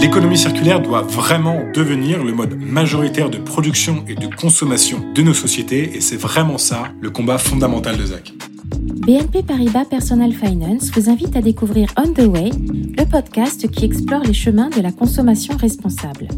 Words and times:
L'économie 0.00 0.38
circulaire 0.38 0.80
doit 0.80 1.02
vraiment 1.02 1.64
devenir 1.74 2.22
le 2.22 2.32
mode 2.32 2.56
majoritaire 2.56 3.30
de 3.30 3.38
production 3.38 4.04
et 4.06 4.14
de 4.14 4.32
consommation 4.32 5.00
de 5.12 5.22
nos 5.22 5.34
sociétés 5.34 5.96
et 5.96 6.00
c'est 6.00 6.14
vraiment 6.14 6.56
ça 6.56 6.84
le 7.00 7.10
combat 7.10 7.38
fondamental 7.38 7.96
de 7.96 8.06
Zach. 8.06 8.32
BNP 8.76 9.42
Paribas 9.42 9.86
Personal 9.86 10.32
Finance 10.32 10.92
vous 10.92 11.10
invite 11.10 11.34
à 11.34 11.40
découvrir 11.40 11.88
On 11.96 12.12
the 12.12 12.28
Way, 12.28 12.50
le 12.96 13.06
podcast 13.06 13.68
qui 13.72 13.84
explore 13.84 14.22
les 14.22 14.34
chemins 14.34 14.70
de 14.70 14.80
la 14.80 14.92
consommation 14.92 15.56
responsable. 15.56 16.28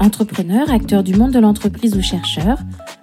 Entrepreneurs, 0.00 0.70
acteurs 0.70 1.02
du 1.02 1.14
monde 1.14 1.32
de 1.32 1.38
l'entreprise 1.38 1.96
ou 1.96 2.02
chercheurs, 2.02 2.58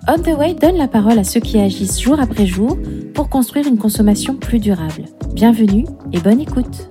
On 0.09 0.19
the 0.19 0.27
Way 0.27 0.53
donne 0.53 0.77
la 0.77 0.87
parole 0.87 1.19
à 1.19 1.25
ceux 1.25 1.41
qui 1.41 1.59
agissent 1.59 1.99
jour 1.99 2.21
après 2.21 2.45
jour 2.45 2.79
pour 3.13 3.29
construire 3.29 3.67
une 3.67 3.77
consommation 3.77 4.37
plus 4.37 4.59
durable. 4.59 5.03
Bienvenue 5.33 5.85
et 6.13 6.19
bonne 6.21 6.39
écoute. 6.39 6.89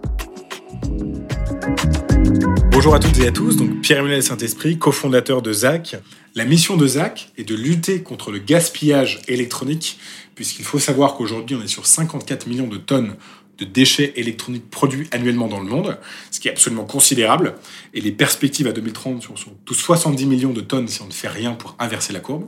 Bonjour 2.70 2.94
à 2.94 2.98
toutes 2.98 3.18
et 3.18 3.27
à 3.27 3.32
tous, 3.32 3.56
donc 3.56 3.80
Pierre-Emmanuel 3.80 4.22
Saint-Esprit, 4.22 4.77
cofondateur 4.77 5.41
de 5.41 5.50
ZAC. 5.50 5.96
La 6.34 6.44
mission 6.44 6.77
de 6.77 6.86
ZAC 6.86 7.32
est 7.38 7.48
de 7.48 7.55
lutter 7.55 8.02
contre 8.02 8.30
le 8.30 8.38
gaspillage 8.38 9.22
électronique, 9.28 9.98
puisqu'il 10.34 10.66
faut 10.66 10.78
savoir 10.78 11.14
qu'aujourd'hui 11.14 11.56
on 11.56 11.64
est 11.64 11.69
sur 11.69 11.86
54 11.86 12.46
millions 12.46 12.69
de 12.69 12.77
tonnes 12.77 13.14
de 13.59 13.65
déchets 13.65 14.12
électroniques 14.16 14.69
produits 14.70 15.09
annuellement 15.12 15.48
dans 15.48 15.60
le 15.60 15.66
monde, 15.66 15.98
ce 16.30 16.41
qui 16.41 16.48
est 16.48 16.51
absolument 16.51 16.84
considérable. 16.84 17.55
Et 17.95 18.01
les 18.01 18.12
perspectives 18.12 18.66
à 18.66 18.73
2030 18.73 19.23
sont, 19.23 19.34
tous 19.64 19.74
70 19.74 20.27
millions 20.27 20.52
de 20.52 20.60
tonnes 20.60 20.88
si 20.88 21.02
on 21.02 21.06
ne 21.06 21.12
fait 21.12 21.28
rien 21.28 21.52
pour 21.52 21.74
inverser 21.78 22.12
la 22.12 22.20
courbe. 22.20 22.47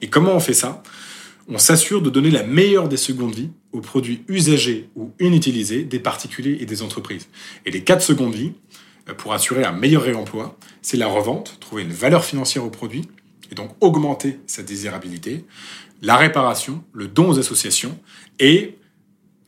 Et 0.00 0.08
comment 0.08 0.32
on 0.32 0.40
fait 0.40 0.54
ça? 0.54 0.82
On 1.48 1.58
s'assure 1.58 2.00
de 2.00 2.08
donner 2.08 2.30
la 2.30 2.42
meilleure 2.42 2.88
des 2.88 2.96
secondes 2.96 3.34
vies 3.34 3.50
aux 3.72 3.80
produits 3.80 4.24
usagés 4.28 4.88
ou 4.96 5.12
inutilisés 5.20 5.84
des 5.84 5.98
particuliers 5.98 6.58
et 6.60 6.66
des 6.66 6.82
entreprises. 6.82 7.28
Et 7.66 7.70
les 7.70 7.82
quatre 7.82 8.02
secondes 8.02 8.34
vies, 8.34 8.52
euh, 9.08 9.14
pour 9.14 9.34
assurer 9.34 9.64
un 9.64 9.72
meilleur 9.72 10.02
réemploi, 10.02 10.56
c'est 10.80 10.96
la 10.96 11.06
revente, 11.06 11.58
trouver 11.60 11.82
une 11.82 11.92
valeur 11.92 12.24
financière 12.24 12.64
au 12.64 12.70
produit, 12.70 13.02
et 13.50 13.54
donc 13.54 13.70
augmenter 13.80 14.38
sa 14.46 14.62
désirabilité, 14.62 15.44
la 16.00 16.16
réparation, 16.16 16.82
le 16.92 17.08
don 17.08 17.28
aux 17.28 17.38
associations, 17.38 17.98
et 18.38 18.78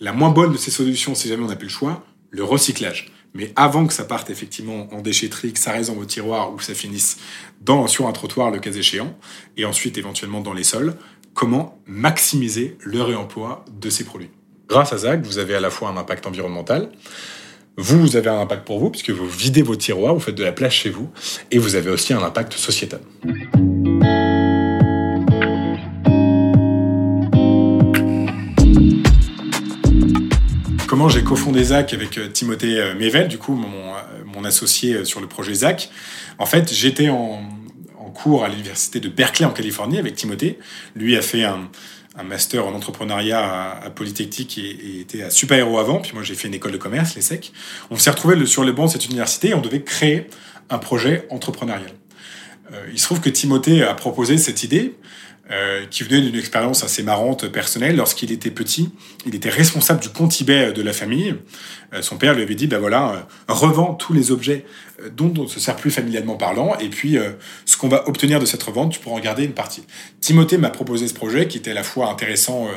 la 0.00 0.12
moins 0.12 0.30
bonne 0.30 0.52
de 0.52 0.58
ces 0.58 0.70
solutions, 0.70 1.14
si 1.14 1.28
jamais 1.28 1.44
on 1.44 1.48
n'a 1.48 1.56
plus 1.56 1.69
le 1.69 1.72
choix, 1.72 2.05
le 2.30 2.44
recyclage. 2.44 3.12
Mais 3.34 3.52
avant 3.56 3.86
que 3.86 3.92
ça 3.92 4.05
parte 4.05 4.30
effectivement 4.30 4.89
en 4.92 5.02
déchetterie, 5.02 5.52
que 5.52 5.58
ça 5.58 5.72
reste 5.72 5.91
dans 5.91 5.97
vos 5.97 6.05
tiroirs 6.05 6.52
ou 6.52 6.56
que 6.56 6.64
ça 6.64 6.75
finisse 6.75 7.19
dans, 7.61 7.86
sur 7.86 8.06
un 8.06 8.12
trottoir 8.12 8.50
le 8.50 8.58
cas 8.58 8.72
échéant, 8.72 9.17
et 9.56 9.64
ensuite 9.64 9.98
éventuellement 9.98 10.41
dans 10.41 10.55
les 10.55 10.64
sols, 10.64 10.94
comment 11.34 11.78
maximiser 11.86 12.78
le 12.80 13.02
réemploi 13.02 13.64
de 13.78 13.91
ces 13.91 14.05
produits? 14.05 14.30
Grâce 14.69 14.92
à 14.92 14.98
ZAC, 14.98 15.24
vous 15.24 15.39
avez 15.39 15.55
à 15.55 15.61
la 15.61 15.70
fois 15.70 15.91
un 15.91 15.97
impact 15.97 16.27
environnemental, 16.27 16.91
vous, 17.77 18.00
vous 18.00 18.17
avez 18.17 18.30
un 18.30 18.41
impact 18.41 18.67
pour 18.67 18.78
vous, 18.80 18.91
puisque 18.91 19.11
vous 19.11 19.28
videz 19.28 19.61
vos 19.61 19.77
tiroirs, 19.77 20.14
vous 20.14 20.20
faites 20.20 20.34
de 20.34 20.44
la 20.44 20.52
place 20.52 20.72
chez 20.72 20.89
vous, 20.89 21.11
et 21.50 21.58
vous 21.58 21.74
avez 21.74 21.91
aussi 21.91 22.14
un 22.14 22.22
impact 22.22 22.55
sociétal. 22.55 23.00
J'ai 31.08 31.22
cofondé 31.22 31.62
ZAC 31.62 31.92
avec 31.92 32.18
euh, 32.18 32.28
Timothée 32.28 32.80
euh, 32.80 32.94
Mével, 32.94 33.28
du 33.28 33.38
coup, 33.38 33.54
mon, 33.54 33.68
euh, 33.68 34.00
mon 34.24 34.44
associé 34.44 35.04
sur 35.04 35.20
le 35.20 35.28
projet 35.28 35.54
ZAC 35.54 35.90
En 36.38 36.46
fait, 36.46 36.72
j'étais 36.72 37.08
en, 37.08 37.42
cours 38.14 38.44
à 38.44 38.48
l'université 38.48 38.98
de 38.98 39.10
Berkeley 39.10 39.44
en 39.46 39.50
Californie 39.50 39.98
avec 39.98 40.14
Timothée. 40.14 40.58
Lui 40.94 41.16
a 41.16 41.22
fait 41.22 41.44
un, 41.44 41.68
un 42.18 42.22
master 42.22 42.66
en 42.66 42.72
entrepreneuriat 42.72 43.78
à, 43.82 43.90
Polytechnique 43.90 44.56
et, 44.56 45.00
était 45.00 45.22
à 45.22 45.28
Super 45.28 45.58
Héros 45.58 45.78
avant. 45.78 46.00
Puis 46.00 46.12
moi, 46.14 46.22
j'ai 46.22 46.34
fait 46.34 46.48
une 46.48 46.54
école 46.54 46.72
de 46.72 46.78
commerce, 46.78 47.14
l'ESSEC. 47.14 47.52
On 47.90 47.96
s'est 47.96 48.08
retrouvés 48.08 48.46
sur 48.46 48.64
le 48.64 48.72
banc 48.72 48.86
de 48.86 48.92
cette 48.92 49.04
université 49.04 49.50
et 49.50 49.54
on 49.54 49.60
devait 49.60 49.82
créer 49.82 50.28
un 50.70 50.78
projet 50.78 51.27
entrepreneurial. 51.28 51.92
Euh, 52.72 52.86
il 52.90 52.98
se 52.98 53.05
trouve 53.05 53.20
que 53.20 53.28
Timothée 53.28 53.83
a 53.83 53.95
proposé 53.95 54.39
cette 54.39 54.62
idée 54.62 54.95
euh, 55.52 55.86
qui 55.89 56.02
venait 56.02 56.20
d'une 56.20 56.34
expérience 56.34 56.83
assez 56.83 57.05
marrante 57.05 57.46
personnelle. 57.46 57.95
Lorsqu'il 57.95 58.33
était 58.33 58.51
petit, 58.51 58.90
il 59.27 59.34
était 59.36 59.48
responsable 59.48 60.01
du 60.01 60.08
compte 60.08 60.40
eBay 60.40 60.73
de 60.73 60.83
la 60.83 60.92
famille. 60.92 61.36
Euh, 61.95 62.02
son 62.02 62.18
père 62.18 62.34
lui 62.34 62.42
avait 62.42 62.57
dit, 62.57 62.67
ben 62.67 62.79
voilà, 62.79 63.12
euh, 63.12 63.52
revends 63.52 63.95
tous 63.95 64.12
les 64.12 64.33
objets 64.33 64.64
dont 65.12 65.33
on 65.39 65.42
ne 65.42 65.48
se 65.48 65.61
sert 65.61 65.77
plus 65.77 65.90
familialement 65.90 66.36
parlant, 66.36 66.77
et 66.79 66.89
puis 66.89 67.18
euh, 67.18 67.33
ce 67.64 67.77
qu'on 67.77 67.89
va 67.89 68.08
obtenir 68.08 68.40
de 68.40 68.46
cette 68.46 68.62
revente, 68.62 68.92
tu 68.92 69.01
pourras 69.01 69.17
en 69.17 69.20
garder 69.20 69.45
une 69.45 69.52
partie. 69.52 69.84
Timothée 70.20 70.58
m'a 70.58 70.70
proposé 70.70 71.08
ce 71.08 71.14
projet 71.14 71.46
qui 71.48 71.58
était 71.58 71.73
à 71.73 71.74
la 71.74 71.83
fois 71.83 72.08
intéressant 72.11 72.68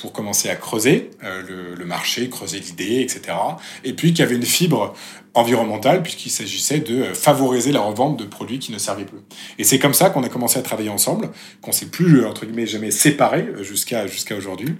pour 0.00 0.12
commencer 0.12 0.50
à 0.50 0.56
creuser 0.56 1.10
le, 1.22 1.74
le, 1.74 1.84
marché, 1.84 2.28
creuser 2.28 2.58
l'idée, 2.58 3.00
etc. 3.00 3.36
Et 3.84 3.92
puis 3.92 4.12
qui 4.12 4.22
avait 4.22 4.34
une 4.34 4.44
fibre 4.44 4.94
environnementale 5.32 6.02
puisqu'il 6.02 6.30
s'agissait 6.30 6.80
de 6.80 7.04
favoriser 7.14 7.72
la 7.72 7.80
revente 7.80 8.18
de 8.18 8.24
produits 8.24 8.58
qui 8.58 8.72
ne 8.72 8.78
servaient 8.78 9.04
plus. 9.04 9.20
Et 9.58 9.64
c'est 9.64 9.78
comme 9.78 9.94
ça 9.94 10.10
qu'on 10.10 10.22
a 10.24 10.28
commencé 10.28 10.58
à 10.58 10.62
travailler 10.62 10.90
ensemble, 10.90 11.30
qu'on 11.62 11.72
s'est 11.72 11.86
plus 11.86 12.26
entre 12.26 12.46
guillemets 12.46 12.66
jamais 12.66 12.90
séparés 12.90 13.46
jusqu'à 13.62 14.06
jusqu'à 14.06 14.36
aujourd'hui. 14.36 14.74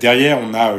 derrière, 0.00 0.38
on 0.38 0.52
a 0.54 0.76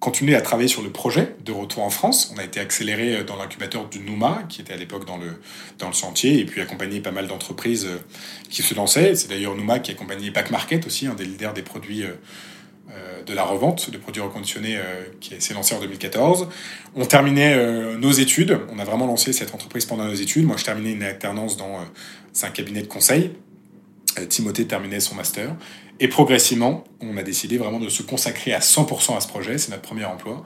continué 0.00 0.36
à 0.36 0.40
travailler 0.40 0.68
sur 0.68 0.82
le 0.82 0.90
projet 0.90 1.34
de 1.44 1.50
retour 1.50 1.82
en 1.82 1.90
France. 1.90 2.32
On 2.34 2.38
a 2.38 2.44
été 2.44 2.60
accéléré 2.60 3.24
dans 3.24 3.36
l'incubateur 3.36 3.88
du 3.88 3.98
Nouma, 3.98 4.44
qui 4.48 4.60
était 4.60 4.72
à 4.72 4.76
l'époque 4.76 5.04
dans 5.04 5.16
le, 5.16 5.40
dans 5.78 5.88
le 5.88 5.92
chantier, 5.92 6.38
et 6.38 6.44
puis 6.44 6.60
accompagné 6.60 7.00
pas 7.00 7.10
mal 7.10 7.26
d'entreprises 7.26 7.86
euh, 7.86 7.98
qui 8.48 8.62
se 8.62 8.74
lançaient. 8.74 9.16
C'est 9.16 9.28
d'ailleurs 9.28 9.56
Nouma 9.56 9.80
qui 9.80 9.90
a 9.90 9.94
accompagné 9.94 10.30
Back 10.30 10.50
Market 10.50 10.86
aussi, 10.86 11.06
un 11.08 11.14
des 11.14 11.24
leaders 11.24 11.52
des 11.52 11.62
produits 11.62 12.04
euh, 12.04 12.12
euh, 12.92 13.24
de 13.24 13.34
la 13.34 13.42
revente 13.42 13.90
de 13.90 13.98
produits 13.98 14.22
reconditionnés 14.22 14.78
qui 15.20 15.34
s'est 15.40 15.54
lancé 15.54 15.74
en 15.74 15.80
2014. 15.80 16.48
On 16.94 17.04
terminait 17.04 17.96
nos 17.98 18.12
études. 18.12 18.58
On 18.72 18.78
a 18.78 18.84
vraiment 18.84 19.06
lancé 19.06 19.34
cette 19.34 19.54
entreprise 19.54 19.84
pendant 19.84 20.04
nos 20.04 20.14
études. 20.14 20.46
Moi, 20.46 20.56
je 20.56 20.64
terminais 20.64 20.92
une 20.92 21.02
alternance 21.02 21.58
dans 21.58 21.80
un 22.42 22.48
cabinet 22.48 22.80
de 22.80 22.86
conseil. 22.86 23.32
Timothée 24.30 24.66
terminait 24.66 25.00
son 25.00 25.16
master. 25.16 25.54
Et 26.00 26.08
progressivement, 26.08 26.84
on 27.00 27.16
a 27.16 27.22
décidé 27.22 27.58
vraiment 27.58 27.80
de 27.80 27.88
se 27.88 28.02
consacrer 28.02 28.52
à 28.52 28.60
100% 28.60 29.16
à 29.16 29.20
ce 29.20 29.28
projet, 29.28 29.58
c'est 29.58 29.70
notre 29.70 29.82
premier 29.82 30.04
emploi, 30.04 30.44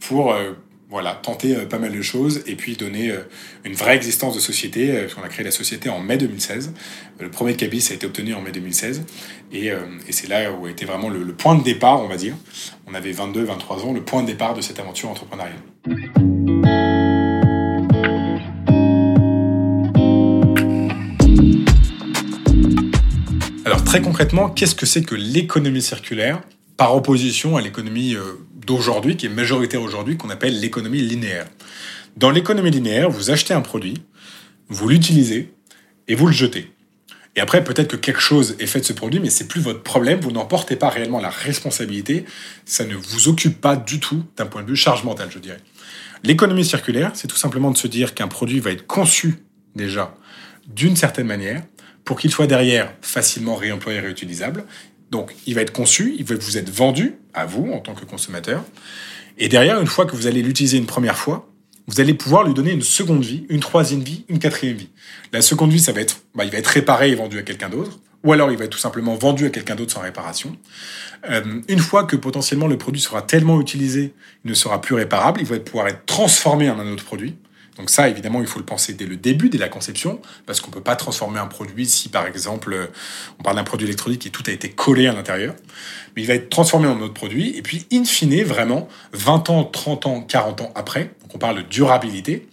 pour 0.00 0.32
euh, 0.32 0.52
voilà, 0.88 1.12
tenter 1.14 1.56
euh, 1.56 1.66
pas 1.66 1.78
mal 1.78 1.92
de 1.92 2.00
choses 2.00 2.42
et 2.46 2.56
puis 2.56 2.76
donner 2.76 3.10
euh, 3.10 3.20
une 3.64 3.74
vraie 3.74 3.96
existence 3.96 4.34
de 4.34 4.40
société, 4.40 4.92
parce 4.92 5.14
qu'on 5.14 5.22
a 5.22 5.28
créé 5.28 5.44
la 5.44 5.50
société 5.50 5.90
en 5.90 6.00
mai 6.00 6.16
2016. 6.16 6.72
Le 7.20 7.30
premier 7.30 7.54
cabis 7.54 7.90
a 7.90 7.94
été 7.94 8.06
obtenu 8.06 8.32
en 8.34 8.40
mai 8.40 8.52
2016, 8.52 9.04
et, 9.52 9.70
c'est 10.10 10.28
là 10.28 10.50
où 10.52 10.66
a 10.66 10.70
été 10.70 10.84
vraiment 10.84 11.10
le, 11.10 11.22
le, 11.22 11.34
point 11.34 11.54
de 11.54 11.62
départ, 11.62 12.00
on 12.00 12.08
va 12.08 12.16
dire. 12.16 12.34
On 12.86 12.94
avait 12.94 13.12
22, 13.12 13.44
23 13.44 13.84
ans, 13.84 13.92
le 13.92 14.02
point 14.02 14.22
de 14.22 14.26
départ 14.26 14.54
de 14.54 14.62
cette 14.62 14.80
aventure 14.80 15.10
entrepreneuriale. 15.10 15.60
Très 23.94 24.02
concrètement, 24.02 24.50
qu'est-ce 24.50 24.74
que 24.74 24.86
c'est 24.86 25.04
que 25.04 25.14
l'économie 25.14 25.80
circulaire 25.80 26.42
par 26.76 26.96
opposition 26.96 27.56
à 27.56 27.60
l'économie 27.60 28.16
euh, 28.16 28.22
d'aujourd'hui, 28.66 29.16
qui 29.16 29.26
est 29.26 29.28
majoritaire 29.28 29.80
aujourd'hui, 29.82 30.16
qu'on 30.16 30.30
appelle 30.30 30.58
l'économie 30.58 31.00
linéaire? 31.00 31.46
Dans 32.16 32.30
l'économie 32.30 32.72
linéaire, 32.72 33.08
vous 33.08 33.30
achetez 33.30 33.54
un 33.54 33.60
produit, 33.60 34.02
vous 34.68 34.88
l'utilisez 34.88 35.54
et 36.08 36.16
vous 36.16 36.26
le 36.26 36.32
jetez. 36.32 36.72
Et 37.36 37.40
après, 37.40 37.62
peut-être 37.62 37.86
que 37.86 37.96
quelque 37.96 38.20
chose 38.20 38.56
est 38.58 38.66
fait 38.66 38.80
de 38.80 38.84
ce 38.84 38.92
produit, 38.92 39.20
mais 39.20 39.30
c'est 39.30 39.46
plus 39.46 39.60
votre 39.60 39.84
problème. 39.84 40.18
Vous 40.18 40.32
n'en 40.32 40.44
portez 40.44 40.74
pas 40.74 40.88
réellement 40.88 41.20
la 41.20 41.30
responsabilité. 41.30 42.24
Ça 42.64 42.84
ne 42.84 42.96
vous 42.96 43.28
occupe 43.28 43.60
pas 43.60 43.76
du 43.76 44.00
tout 44.00 44.24
d'un 44.36 44.46
point 44.46 44.64
de 44.64 44.70
vue 44.70 44.76
charge 44.76 45.04
mentale, 45.04 45.28
je 45.30 45.38
dirais. 45.38 45.60
L'économie 46.24 46.64
circulaire, 46.64 47.12
c'est 47.14 47.28
tout 47.28 47.36
simplement 47.36 47.70
de 47.70 47.76
se 47.76 47.86
dire 47.86 48.14
qu'un 48.14 48.26
produit 48.26 48.58
va 48.58 48.72
être 48.72 48.88
conçu 48.88 49.36
déjà 49.76 50.16
d'une 50.66 50.96
certaine 50.96 51.28
manière 51.28 51.62
pour 52.04 52.18
qu'il 52.18 52.30
soit 52.30 52.46
derrière 52.46 52.92
facilement 53.02 53.54
réemployé 53.54 53.98
et 53.98 54.02
réutilisable. 54.02 54.64
Donc, 55.10 55.34
il 55.46 55.54
va 55.54 55.62
être 55.62 55.72
conçu, 55.72 56.14
il 56.18 56.24
va 56.24 56.34
vous 56.34 56.58
être 56.58 56.70
vendu 56.70 57.14
à 57.34 57.46
vous 57.46 57.70
en 57.72 57.78
tant 57.78 57.94
que 57.94 58.04
consommateur. 58.04 58.64
Et 59.38 59.48
derrière, 59.48 59.80
une 59.80 59.86
fois 59.86 60.06
que 60.06 60.16
vous 60.16 60.26
allez 60.26 60.42
l'utiliser 60.42 60.78
une 60.78 60.86
première 60.86 61.16
fois, 61.16 61.50
vous 61.86 62.00
allez 62.00 62.14
pouvoir 62.14 62.44
lui 62.44 62.54
donner 62.54 62.72
une 62.72 62.82
seconde 62.82 63.24
vie, 63.24 63.44
une 63.48 63.60
troisième 63.60 64.00
vie, 64.00 64.24
une 64.28 64.38
quatrième 64.38 64.76
vie. 64.76 64.88
La 65.32 65.42
seconde 65.42 65.72
vie, 65.72 65.80
ça 65.80 65.92
va 65.92 66.00
être, 66.00 66.22
bah, 66.34 66.44
il 66.44 66.50
va 66.50 66.58
être 66.58 66.68
réparé 66.68 67.10
et 67.10 67.14
vendu 67.14 67.38
à 67.38 67.42
quelqu'un 67.42 67.68
d'autre, 67.68 67.98
ou 68.22 68.32
alors 68.32 68.50
il 68.50 68.56
va 68.56 68.64
être 68.64 68.70
tout 68.70 68.78
simplement 68.78 69.14
vendu 69.14 69.44
à 69.44 69.50
quelqu'un 69.50 69.74
d'autre 69.74 69.92
sans 69.92 70.00
réparation. 70.00 70.56
Euh, 71.28 71.60
une 71.68 71.78
fois 71.78 72.04
que 72.04 72.16
potentiellement 72.16 72.66
le 72.66 72.78
produit 72.78 73.02
sera 73.02 73.20
tellement 73.20 73.60
utilisé, 73.60 74.14
il 74.44 74.50
ne 74.50 74.54
sera 74.54 74.80
plus 74.80 74.94
réparable, 74.94 75.40
il 75.42 75.46
va 75.46 75.58
pouvoir 75.58 75.88
être 75.88 76.06
transformé 76.06 76.70
en 76.70 76.78
un 76.78 76.90
autre 76.90 77.04
produit. 77.04 77.36
Donc 77.76 77.90
ça, 77.90 78.08
évidemment, 78.08 78.40
il 78.40 78.46
faut 78.46 78.60
le 78.60 78.64
penser 78.64 78.94
dès 78.94 79.06
le 79.06 79.16
début, 79.16 79.48
dès 79.48 79.58
la 79.58 79.68
conception, 79.68 80.20
parce 80.46 80.60
qu'on 80.60 80.68
ne 80.68 80.74
peut 80.74 80.82
pas 80.82 80.96
transformer 80.96 81.40
un 81.40 81.46
produit 81.46 81.86
si, 81.86 82.08
par 82.08 82.26
exemple, 82.26 82.90
on 83.38 83.42
parle 83.42 83.56
d'un 83.56 83.64
produit 83.64 83.86
électronique 83.86 84.26
et 84.26 84.30
tout 84.30 84.44
a 84.46 84.52
été 84.52 84.70
collé 84.70 85.06
à 85.06 85.12
l'intérieur. 85.12 85.54
Mais 86.14 86.22
il 86.22 86.26
va 86.26 86.34
être 86.34 86.50
transformé 86.50 86.86
en 86.86 87.00
autre 87.00 87.14
produit, 87.14 87.56
et 87.56 87.62
puis, 87.62 87.86
in 87.92 88.04
fine, 88.04 88.44
vraiment, 88.44 88.88
20 89.12 89.50
ans, 89.50 89.64
30 89.64 90.06
ans, 90.06 90.20
40 90.22 90.60
ans 90.60 90.72
après, 90.74 91.14
donc 91.22 91.34
on 91.34 91.38
parle 91.38 91.56
de 91.56 91.62
durabilité, 91.62 92.48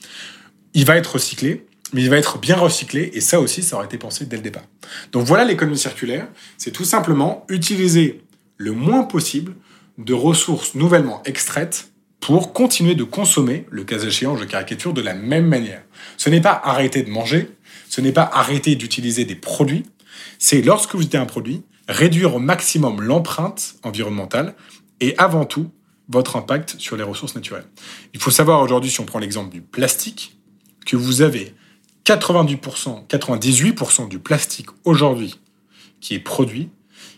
il 0.73 0.85
va 0.85 0.97
être 0.97 1.13
recyclé, 1.13 1.67
mais 1.93 2.01
il 2.01 2.09
va 2.09 2.17
être 2.17 2.39
bien 2.39 2.55
recyclé, 2.55 3.11
et 3.13 3.21
ça 3.21 3.39
aussi, 3.39 3.61
ça 3.61 3.75
aurait 3.75 3.85
été 3.85 3.97
pensé 3.97 4.25
dès 4.25 4.37
le 4.37 4.41
départ. 4.41 4.63
Donc 5.11 5.25
voilà 5.25 5.45
l'économie 5.45 5.77
circulaire, 5.77 6.27
c'est 6.57 6.71
tout 6.71 6.85
simplement 6.85 7.45
utiliser 7.49 8.21
le 8.57 8.71
moins 8.71 9.03
possible 9.03 9.53
de 9.97 10.13
ressources 10.13 10.73
nouvellement 10.73 11.21
extraites 11.25 11.90
pour 12.21 12.53
continuer 12.53 12.95
de 12.95 13.03
consommer, 13.03 13.65
le 13.71 13.83
cas 13.83 13.99
échéant, 13.99 14.37
je 14.37 14.45
caricature, 14.45 14.93
de 14.93 15.01
la 15.01 15.13
même 15.13 15.47
manière. 15.47 15.83
Ce 16.17 16.29
n'est 16.29 16.39
pas 16.39 16.61
arrêter 16.63 17.01
de 17.01 17.09
manger, 17.09 17.49
ce 17.89 17.99
n'est 17.99 18.13
pas 18.13 18.29
arrêter 18.31 18.75
d'utiliser 18.75 19.25
des 19.25 19.35
produits, 19.35 19.83
c'est 20.39 20.61
lorsque 20.61 20.93
vous 20.93 21.01
utilisez 21.01 21.17
un 21.17 21.25
produit, 21.25 21.63
réduire 21.89 22.35
au 22.35 22.39
maximum 22.39 23.01
l'empreinte 23.01 23.75
environnementale 23.83 24.55
et 24.99 25.15
avant 25.17 25.45
tout 25.45 25.71
votre 26.09 26.35
impact 26.35 26.75
sur 26.77 26.95
les 26.95 27.03
ressources 27.03 27.35
naturelles. 27.35 27.65
Il 28.13 28.19
faut 28.19 28.31
savoir 28.31 28.61
aujourd'hui, 28.61 28.91
si 28.91 28.99
on 28.99 29.05
prend 29.05 29.19
l'exemple 29.19 29.51
du 29.51 29.61
plastique, 29.61 30.37
que 30.85 30.95
vous 30.95 31.21
avez 31.21 31.55
90%, 32.05 33.07
98% 33.07 34.09
du 34.09 34.19
plastique 34.19 34.67
aujourd'hui 34.83 35.39
qui 35.99 36.15
est 36.15 36.19
produit, 36.19 36.69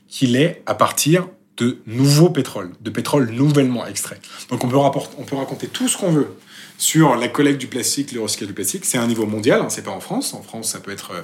qu'il 0.08 0.36
est 0.36 0.62
à 0.66 0.76
partir 0.76 1.28
de 1.58 1.80
nouveaux 1.86 2.30
pétroles, 2.30 2.72
de 2.82 2.90
pétrole 2.90 3.30
nouvellement 3.32 3.86
extrait. 3.86 4.20
Donc 4.50 4.64
on 4.64 4.68
peut, 4.68 4.78
on 4.78 5.24
peut 5.24 5.36
raconter 5.36 5.68
tout 5.68 5.88
ce 5.88 5.98
qu'on 5.98 6.12
veut 6.12 6.30
sur 6.78 7.16
la 7.16 7.28
collecte 7.28 7.60
du 7.60 7.68
plastique, 7.68 8.12
le 8.12 8.22
recyclage 8.22 8.48
du 8.48 8.54
plastique. 8.54 8.86
C'est 8.86 8.98
un 8.98 9.08
niveau 9.08 9.26
mondial, 9.26 9.62
hein, 9.62 9.70
c'est 9.70 9.84
pas 9.84 9.92
en 9.92 10.00
France. 10.00 10.34
En 10.34 10.42
France, 10.42 10.72
ça 10.72 10.80
peut 10.80 10.92
être 10.92 11.12
euh, 11.12 11.22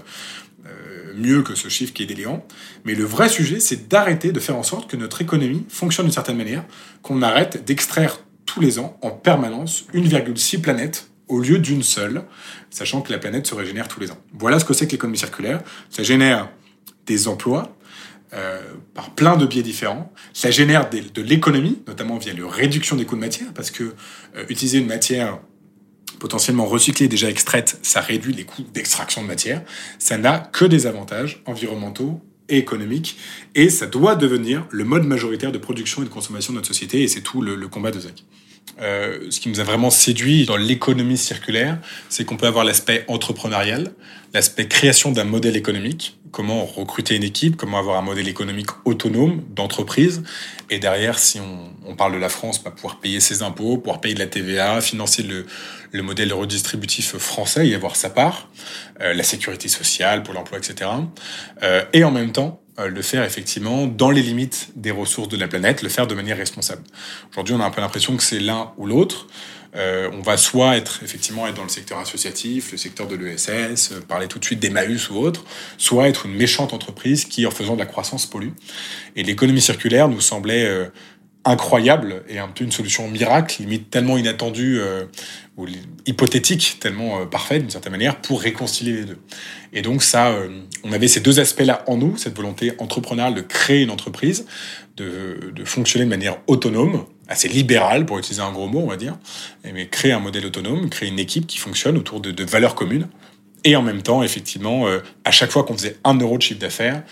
euh, 0.67 1.13
mieux 1.15 1.41
que 1.41 1.55
ce 1.55 1.67
chiffre 1.67 1.93
qui 1.93 2.03
est 2.03 2.05
déliant. 2.05 2.45
Mais 2.85 2.95
le 2.95 3.03
vrai 3.03 3.29
sujet, 3.29 3.59
c'est 3.59 3.87
d'arrêter 3.87 4.31
de 4.31 4.39
faire 4.39 4.55
en 4.55 4.63
sorte 4.63 4.89
que 4.89 4.97
notre 4.97 5.21
économie 5.21 5.65
fonctionne 5.69 6.05
d'une 6.05 6.13
certaine 6.13 6.37
manière, 6.37 6.63
qu'on 7.01 7.21
arrête 7.21 7.65
d'extraire 7.65 8.19
tous 8.45 8.61
les 8.61 8.79
ans 8.79 8.97
en 9.01 9.11
permanence 9.11 9.85
1,6 9.93 10.61
planètes 10.61 11.09
au 11.27 11.39
lieu 11.39 11.59
d'une 11.59 11.83
seule, 11.83 12.23
sachant 12.71 13.01
que 13.01 13.11
la 13.11 13.19
planète 13.19 13.45
se 13.45 13.53
régénère 13.53 13.87
tous 13.87 13.99
les 13.99 14.11
ans. 14.11 14.17
Voilà 14.33 14.59
ce 14.59 14.65
que 14.65 14.73
c'est 14.73 14.87
que 14.87 14.93
l'économie 14.93 15.17
circulaire. 15.17 15.61
Ça 15.89 16.03
génère 16.03 16.49
des 17.05 17.27
emplois, 17.27 17.75
euh, 18.33 18.61
par 18.93 19.09
plein 19.11 19.37
de 19.37 19.45
biais 19.45 19.63
différents. 19.63 20.13
Ça 20.33 20.51
génère 20.51 20.89
de 20.89 21.21
l'économie, 21.21 21.81
notamment 21.87 22.17
via 22.17 22.33
la 22.33 22.47
réduction 22.47 22.95
des 22.95 23.05
coûts 23.05 23.15
de 23.15 23.21
matière, 23.21 23.47
parce 23.55 23.71
que 23.71 23.95
euh, 24.35 24.45
utiliser 24.49 24.77
une 24.77 24.87
matière 24.87 25.39
potentiellement 26.19 26.65
recyclée, 26.65 27.07
déjà 27.07 27.29
extraite, 27.29 27.79
ça 27.81 28.01
réduit 28.01 28.33
les 28.33 28.43
coûts 28.43 28.65
d'extraction 28.73 29.23
de 29.23 29.27
matière. 29.27 29.63
Ça 29.97 30.17
n'a 30.17 30.37
que 30.37 30.65
des 30.65 30.85
avantages 30.85 31.41
environnementaux 31.45 32.21
et 32.49 32.57
économiques, 32.57 33.17
et 33.55 33.69
ça 33.69 33.87
doit 33.87 34.15
devenir 34.15 34.67
le 34.69 34.83
mode 34.83 35.05
majoritaire 35.05 35.51
de 35.51 35.57
production 35.57 36.01
et 36.01 36.05
de 36.05 36.09
consommation 36.09 36.53
de 36.53 36.57
notre 36.57 36.67
société, 36.67 37.01
et 37.03 37.07
c'est 37.07 37.21
tout 37.21 37.41
le, 37.41 37.67
combat 37.67 37.91
de 37.91 37.99
Zach. 37.99 38.23
Euh, 38.81 39.27
ce 39.29 39.39
qui 39.39 39.49
nous 39.49 39.59
a 39.59 39.63
vraiment 39.63 39.89
séduit 39.89 40.45
dans 40.45 40.57
l'économie 40.57 41.17
circulaire, 41.17 41.79
c'est 42.07 42.25
qu'on 42.25 42.37
peut 42.37 42.47
avoir 42.47 42.63
l'aspect 42.63 43.03
entrepreneurial, 43.07 43.91
l'aspect 44.33 44.67
création 44.67 45.11
d'un 45.11 45.25
modèle 45.25 45.57
économique, 45.57 46.17
comment 46.31 46.65
recruter 46.65 47.15
une 47.15 47.23
équipe, 47.23 47.55
comment 47.57 47.79
avoir 47.79 47.97
un 47.97 48.01
modèle 48.01 48.27
économique 48.27 48.69
autonome 48.85 49.43
d'entreprise. 49.49 50.23
Et 50.69 50.79
derrière, 50.79 51.19
si 51.19 51.39
on, 51.39 51.95
parle 51.95 52.13
de 52.13 52.19
la 52.19 52.29
France, 52.29 52.63
bah, 52.63 52.71
pouvoir 52.71 52.99
payer 52.99 53.19
ses 53.19 53.41
impôts, 53.41 53.77
pouvoir 53.77 53.99
payer 53.99 54.13
de 54.13 54.19
la 54.19 54.27
TVA, 54.27 54.79
financer 54.79 55.23
le, 55.23 55.45
le 55.91 56.03
modèle 56.03 56.31
redistributif 56.33 57.17
français 57.17 57.67
y 57.67 57.75
avoir 57.75 57.95
sa 57.95 58.09
part, 58.09 58.49
euh, 59.01 59.13
la 59.13 59.23
sécurité 59.23 59.67
sociale 59.67 60.23
pour 60.23 60.33
l'emploi, 60.33 60.59
etc. 60.59 60.89
Euh, 61.63 61.83
et 61.93 62.03
en 62.03 62.11
même 62.11 62.31
temps, 62.31 62.61
le 62.87 63.01
faire 63.01 63.23
effectivement 63.23 63.87
dans 63.87 64.11
les 64.11 64.21
limites 64.21 64.69
des 64.75 64.91
ressources 64.91 65.27
de 65.27 65.37
la 65.37 65.47
planète, 65.47 65.81
le 65.81 65.89
faire 65.89 66.07
de 66.07 66.15
manière 66.15 66.37
responsable. 66.37 66.83
Aujourd'hui, 67.31 67.53
on 67.53 67.59
a 67.59 67.65
un 67.65 67.71
peu 67.71 67.81
l'impression 67.81 68.15
que 68.15 68.23
c'est 68.23 68.39
l'un 68.39 68.71
ou 68.77 68.85
l'autre. 68.85 69.27
Euh, 69.75 70.09
on 70.13 70.21
va 70.21 70.35
soit 70.37 70.77
être 70.77 71.03
effectivement 71.03 71.45
être 71.47 71.55
dans 71.55 71.63
le 71.63 71.69
secteur 71.69 71.99
associatif, 71.99 72.71
le 72.71 72.77
secteur 72.77 73.07
de 73.07 73.15
l'ESS, 73.15 73.91
euh, 73.91 74.01
parler 74.07 74.27
tout 74.27 74.39
de 74.39 74.45
suite 74.45 74.59
d'Emmaüs 74.59 75.11
ou 75.11 75.17
autre, 75.17 75.43
soit 75.77 76.09
être 76.09 76.25
une 76.25 76.33
méchante 76.33 76.73
entreprise 76.73 77.25
qui, 77.25 77.45
en 77.45 77.51
faisant 77.51 77.75
de 77.75 77.79
la 77.79 77.85
croissance, 77.85 78.25
pollue. 78.25 78.53
Et 79.15 79.23
l'économie 79.23 79.61
circulaire 79.61 80.07
nous 80.07 80.21
semblait 80.21 80.89
incroyable 81.45 82.23
et 82.27 82.37
un 82.37 82.47
peu 82.47 82.63
une 82.63 82.71
solution 82.71 83.07
miracle, 83.07 83.61
limite 83.61 83.89
tellement 83.89 84.17
inattendue 84.17 84.79
euh, 84.79 85.05
ou 85.57 85.65
hypothétique, 86.05 86.77
tellement 86.79 87.21
euh, 87.21 87.25
parfaite 87.25 87.61
d'une 87.61 87.69
certaine 87.69 87.93
manière, 87.93 88.17
pour 88.17 88.41
réconcilier 88.41 88.93
les 88.93 89.05
deux. 89.05 89.17
Et 89.71 89.81
donc 89.81 90.03
ça, 90.03 90.29
euh, 90.29 90.49
on 90.83 90.91
avait 90.91 91.07
ces 91.07 91.21
deux 91.21 91.39
aspects-là 91.39 91.83
en 91.87 91.97
nous, 91.97 92.17
cette 92.17 92.35
volonté 92.35 92.73
entrepreneuriale 92.77 93.35
de 93.35 93.41
créer 93.41 93.83
une 93.83 93.91
entreprise, 93.91 94.45
de, 94.97 95.53
de, 95.55 95.65
fonctionner 95.65 96.05
de 96.05 96.09
manière 96.09 96.37
autonome, 96.47 97.05
assez 97.29 97.47
libérale 97.47 98.05
pour 98.05 98.19
utiliser 98.19 98.41
un 98.41 98.51
gros 98.51 98.67
mot, 98.67 98.79
on 98.79 98.87
va 98.87 98.97
dire, 98.97 99.17
mais 99.63 99.87
créer 99.87 100.11
un 100.11 100.19
modèle 100.19 100.45
autonome, 100.45 100.89
créer 100.89 101.09
une 101.09 101.19
équipe 101.19 101.47
qui 101.47 101.57
fonctionne 101.57 101.95
autour 101.97 102.19
de, 102.19 102.31
de 102.31 102.43
valeurs 102.43 102.75
communes. 102.75 103.07
Et 103.65 103.75
en 103.75 103.81
même 103.81 104.01
temps, 104.01 104.23
effectivement, 104.23 104.87
euh, 104.87 104.99
à 105.25 105.31
chaque 105.31 105.51
fois 105.51 105.63
qu'on 105.63 105.73
faisait 105.73 105.97
un 106.05 106.15
euro 106.17 106.37
de 106.37 106.41
chiffre 106.41 106.61
d'affaires, 106.61 107.03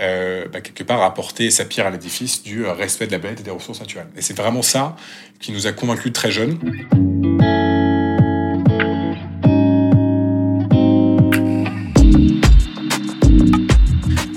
euh, 0.00 0.48
bah, 0.52 0.60
quelque 0.60 0.82
part 0.82 1.00
apporter 1.02 1.50
sa 1.50 1.64
pierre 1.64 1.86
à 1.86 1.90
l'édifice 1.90 2.42
du 2.42 2.66
euh, 2.66 2.72
respect 2.72 3.06
de 3.06 3.12
la 3.12 3.20
planète 3.20 3.40
et 3.40 3.44
des 3.44 3.52
ressources 3.52 3.80
naturelles. 3.80 4.08
Et 4.16 4.22
c'est 4.22 4.36
vraiment 4.36 4.62
ça 4.62 4.96
qui 5.38 5.52
nous 5.52 5.68
a 5.68 5.72
convaincus 5.72 6.12
très 6.12 6.32
jeunes. 6.32 6.58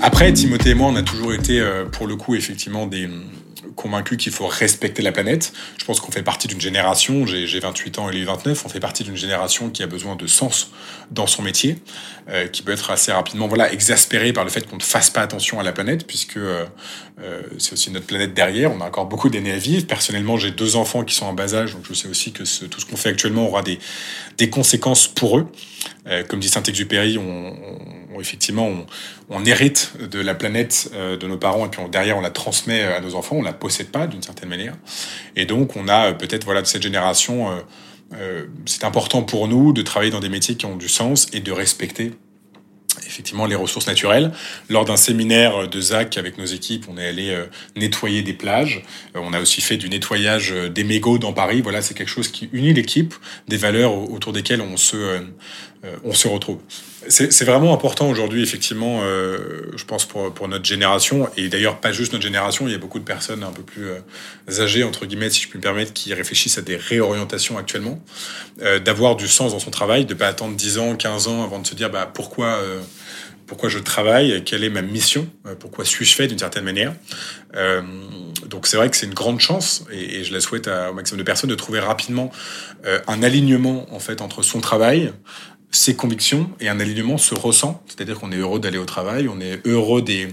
Après, 0.02 0.32
Timothée 0.32 0.70
et 0.70 0.74
moi, 0.74 0.88
on 0.88 0.96
a 0.96 1.02
toujours 1.02 1.34
été, 1.34 1.60
pour 1.90 2.06
le 2.06 2.14
coup, 2.14 2.36
effectivement, 2.36 2.86
des, 2.86 3.08
convaincu 3.76 4.16
qu'il 4.16 4.32
faut 4.32 4.46
respecter 4.46 5.02
la 5.02 5.12
planète. 5.12 5.52
Je 5.78 5.84
pense 5.84 6.00
qu'on 6.00 6.10
fait 6.10 6.22
partie 6.22 6.48
d'une 6.48 6.60
génération, 6.60 7.26
j'ai 7.26 7.60
28 7.60 7.98
ans 7.98 8.10
et 8.10 8.12
lui 8.12 8.24
29, 8.24 8.64
on 8.64 8.68
fait 8.68 8.80
partie 8.80 9.04
d'une 9.04 9.16
génération 9.16 9.70
qui 9.70 9.82
a 9.82 9.86
besoin 9.86 10.16
de 10.16 10.26
sens 10.26 10.72
dans 11.10 11.26
son 11.26 11.42
métier, 11.42 11.76
euh, 12.28 12.48
qui 12.48 12.62
peut 12.62 12.72
être 12.72 12.90
assez 12.90 13.12
rapidement 13.12 13.46
voilà 13.46 13.72
exaspéré 13.72 14.32
par 14.32 14.42
le 14.42 14.50
fait 14.50 14.66
qu'on 14.68 14.76
ne 14.76 14.82
fasse 14.82 15.10
pas 15.10 15.20
attention 15.20 15.60
à 15.60 15.62
la 15.62 15.72
planète, 15.72 16.06
puisque 16.06 16.38
euh, 16.38 16.64
euh, 17.20 17.42
c'est 17.58 17.74
aussi 17.74 17.90
notre 17.90 18.06
planète 18.06 18.34
derrière, 18.34 18.72
on 18.72 18.80
a 18.80 18.86
encore 18.86 19.06
beaucoup 19.06 19.28
d'années 19.28 19.52
à 19.52 19.58
vivre. 19.58 19.86
Personnellement, 19.86 20.36
j'ai 20.36 20.50
deux 20.50 20.74
enfants 20.74 21.04
qui 21.04 21.14
sont 21.14 21.26
en 21.26 21.34
bas 21.34 21.54
âge, 21.54 21.74
donc 21.74 21.84
je 21.88 21.94
sais 21.94 22.08
aussi 22.08 22.32
que 22.32 22.42
tout 22.66 22.80
ce 22.80 22.86
qu'on 22.86 22.96
fait 22.96 23.10
actuellement 23.10 23.46
aura 23.46 23.62
des, 23.62 23.78
conséquences 24.50 25.06
pour 25.06 25.38
eux. 25.38 25.46
comme 26.28 26.40
dit 26.40 26.48
Saint-Exupéry, 26.48 27.18
on, 27.18 27.54
effectivement, 28.20 28.70
on, 29.28 29.44
hérite 29.44 29.92
de 30.00 30.20
la 30.20 30.34
planète 30.34 30.90
de 30.92 31.26
nos 31.26 31.38
parents 31.38 31.66
et 31.66 31.68
puis 31.68 31.82
derrière 31.90 32.16
on 32.18 32.20
la 32.20 32.30
transmet 32.30 32.82
à 32.82 33.00
nos 33.00 33.14
enfants, 33.14 33.36
on 33.36 33.42
la 33.42 33.52
possède 33.52 33.88
pas 33.88 34.06
d'une 34.06 34.22
certaine 34.22 34.48
manière. 34.48 34.74
Et 35.36 35.46
donc 35.46 35.76
on 35.76 35.88
a 35.88 36.12
peut-être 36.12 36.44
voilà 36.44 36.62
de 36.62 36.66
cette 36.66 36.82
génération 36.82 37.50
euh, 38.14 38.46
c'est 38.66 38.84
important 38.84 39.22
pour 39.22 39.48
nous 39.48 39.72
de 39.72 39.82
travailler 39.82 40.12
dans 40.12 40.20
des 40.20 40.28
métiers 40.28 40.56
qui 40.56 40.66
ont 40.66 40.76
du 40.76 40.88
sens 40.88 41.26
et 41.32 41.40
de 41.40 41.52
respecter 41.52 42.12
effectivement 43.06 43.46
les 43.46 43.54
ressources 43.54 43.86
naturelles. 43.86 44.32
Lors 44.68 44.84
d'un 44.84 44.96
séminaire 44.96 45.68
de 45.68 45.80
ZAC 45.80 46.18
avec 46.18 46.38
nos 46.38 46.44
équipes, 46.44 46.86
on 46.88 46.98
est 46.98 47.06
allé 47.06 47.30
euh, 47.30 47.46
nettoyer 47.76 48.22
des 48.22 48.32
plages. 48.32 48.82
Euh, 49.14 49.20
on 49.22 49.32
a 49.32 49.40
aussi 49.40 49.60
fait 49.60 49.76
du 49.76 49.88
nettoyage 49.88 50.52
des 50.52 50.84
mégots 50.84 51.18
dans 51.18 51.32
Paris. 51.32 51.60
Voilà, 51.62 51.82
c'est 51.82 51.94
quelque 51.94 52.08
chose 52.08 52.28
qui 52.28 52.48
unit 52.52 52.72
l'équipe, 52.72 53.14
des 53.48 53.56
valeurs 53.56 54.10
autour 54.10 54.32
desquelles 54.32 54.60
on 54.60 54.76
se, 54.76 55.20
on 56.04 56.12
se 56.12 56.28
retrouve 56.28 56.58
c'est 57.08 57.44
vraiment 57.44 57.72
important 57.72 58.08
aujourd'hui, 58.08 58.42
effectivement, 58.42 59.00
euh, 59.02 59.70
je 59.76 59.84
pense, 59.84 60.04
pour, 60.04 60.32
pour, 60.32 60.48
notre 60.48 60.64
génération, 60.64 61.28
et 61.36 61.48
d'ailleurs 61.48 61.80
pas 61.80 61.92
juste 61.92 62.12
notre 62.12 62.24
génération, 62.24 62.66
il 62.66 62.72
y 62.72 62.74
a 62.74 62.78
beaucoup 62.78 62.98
de 62.98 63.04
personnes 63.04 63.42
un 63.42 63.52
peu 63.52 63.62
plus 63.62 63.88
euh, 63.88 64.60
âgées, 64.60 64.84
entre 64.84 65.06
guillemets, 65.06 65.30
si 65.30 65.42
je 65.42 65.48
puis 65.48 65.58
me 65.58 65.62
permettre, 65.62 65.92
qui 65.92 66.12
réfléchissent 66.14 66.58
à 66.58 66.62
des 66.62 66.76
réorientations 66.76 67.58
actuellement, 67.58 68.00
euh, 68.62 68.78
d'avoir 68.78 69.16
du 69.16 69.28
sens 69.28 69.52
dans 69.52 69.58
son 69.58 69.70
travail, 69.70 70.04
de 70.04 70.14
pas 70.14 70.28
attendre 70.28 70.56
10 70.56 70.78
ans, 70.78 70.96
15 70.96 71.28
ans 71.28 71.44
avant 71.44 71.58
de 71.58 71.66
se 71.66 71.74
dire 71.74 71.90
bah, 71.90 72.10
pourquoi, 72.12 72.60
pourquoi 73.46 73.68
je 73.68 73.78
travaille, 73.78 74.42
quelle 74.44 74.64
est 74.64 74.70
ma 74.70 74.82
mission, 74.82 75.28
pourquoi 75.60 75.84
suis-je 75.84 76.14
fait 76.14 76.26
d'une 76.26 76.38
certaine 76.38 76.64
manière. 76.64 76.94
donc 78.46 78.66
c'est 78.66 78.76
vrai 78.76 78.90
que 78.90 78.96
c'est 78.96 79.06
une 79.06 79.14
grande 79.14 79.38
chance, 79.38 79.84
et, 79.92 80.24
je 80.24 80.32
la 80.32 80.40
souhaite 80.40 80.66
à, 80.66 80.90
au 80.90 80.94
maximum 80.94 81.20
de 81.20 81.24
personnes, 81.24 81.50
de 81.50 81.54
trouver 81.54 81.78
rapidement 81.78 82.32
un 82.84 83.22
alignement 83.22 83.86
en 83.94 84.00
fait 84.00 84.20
entre 84.20 84.42
son 84.42 84.60
travail, 84.60 85.12
ses 85.70 85.94
convictions 85.94 86.50
et 86.60 86.68
un 86.68 86.80
alignement 86.80 87.18
se 87.18 87.34
ressent, 87.34 87.82
c'est-à-dire 87.86 88.18
qu'on 88.18 88.32
est 88.32 88.36
heureux 88.36 88.58
d'aller 88.58 88.78
au 88.78 88.84
travail, 88.84 89.28
on 89.28 89.40
est 89.40 89.64
heureux 89.66 90.02
des, 90.02 90.28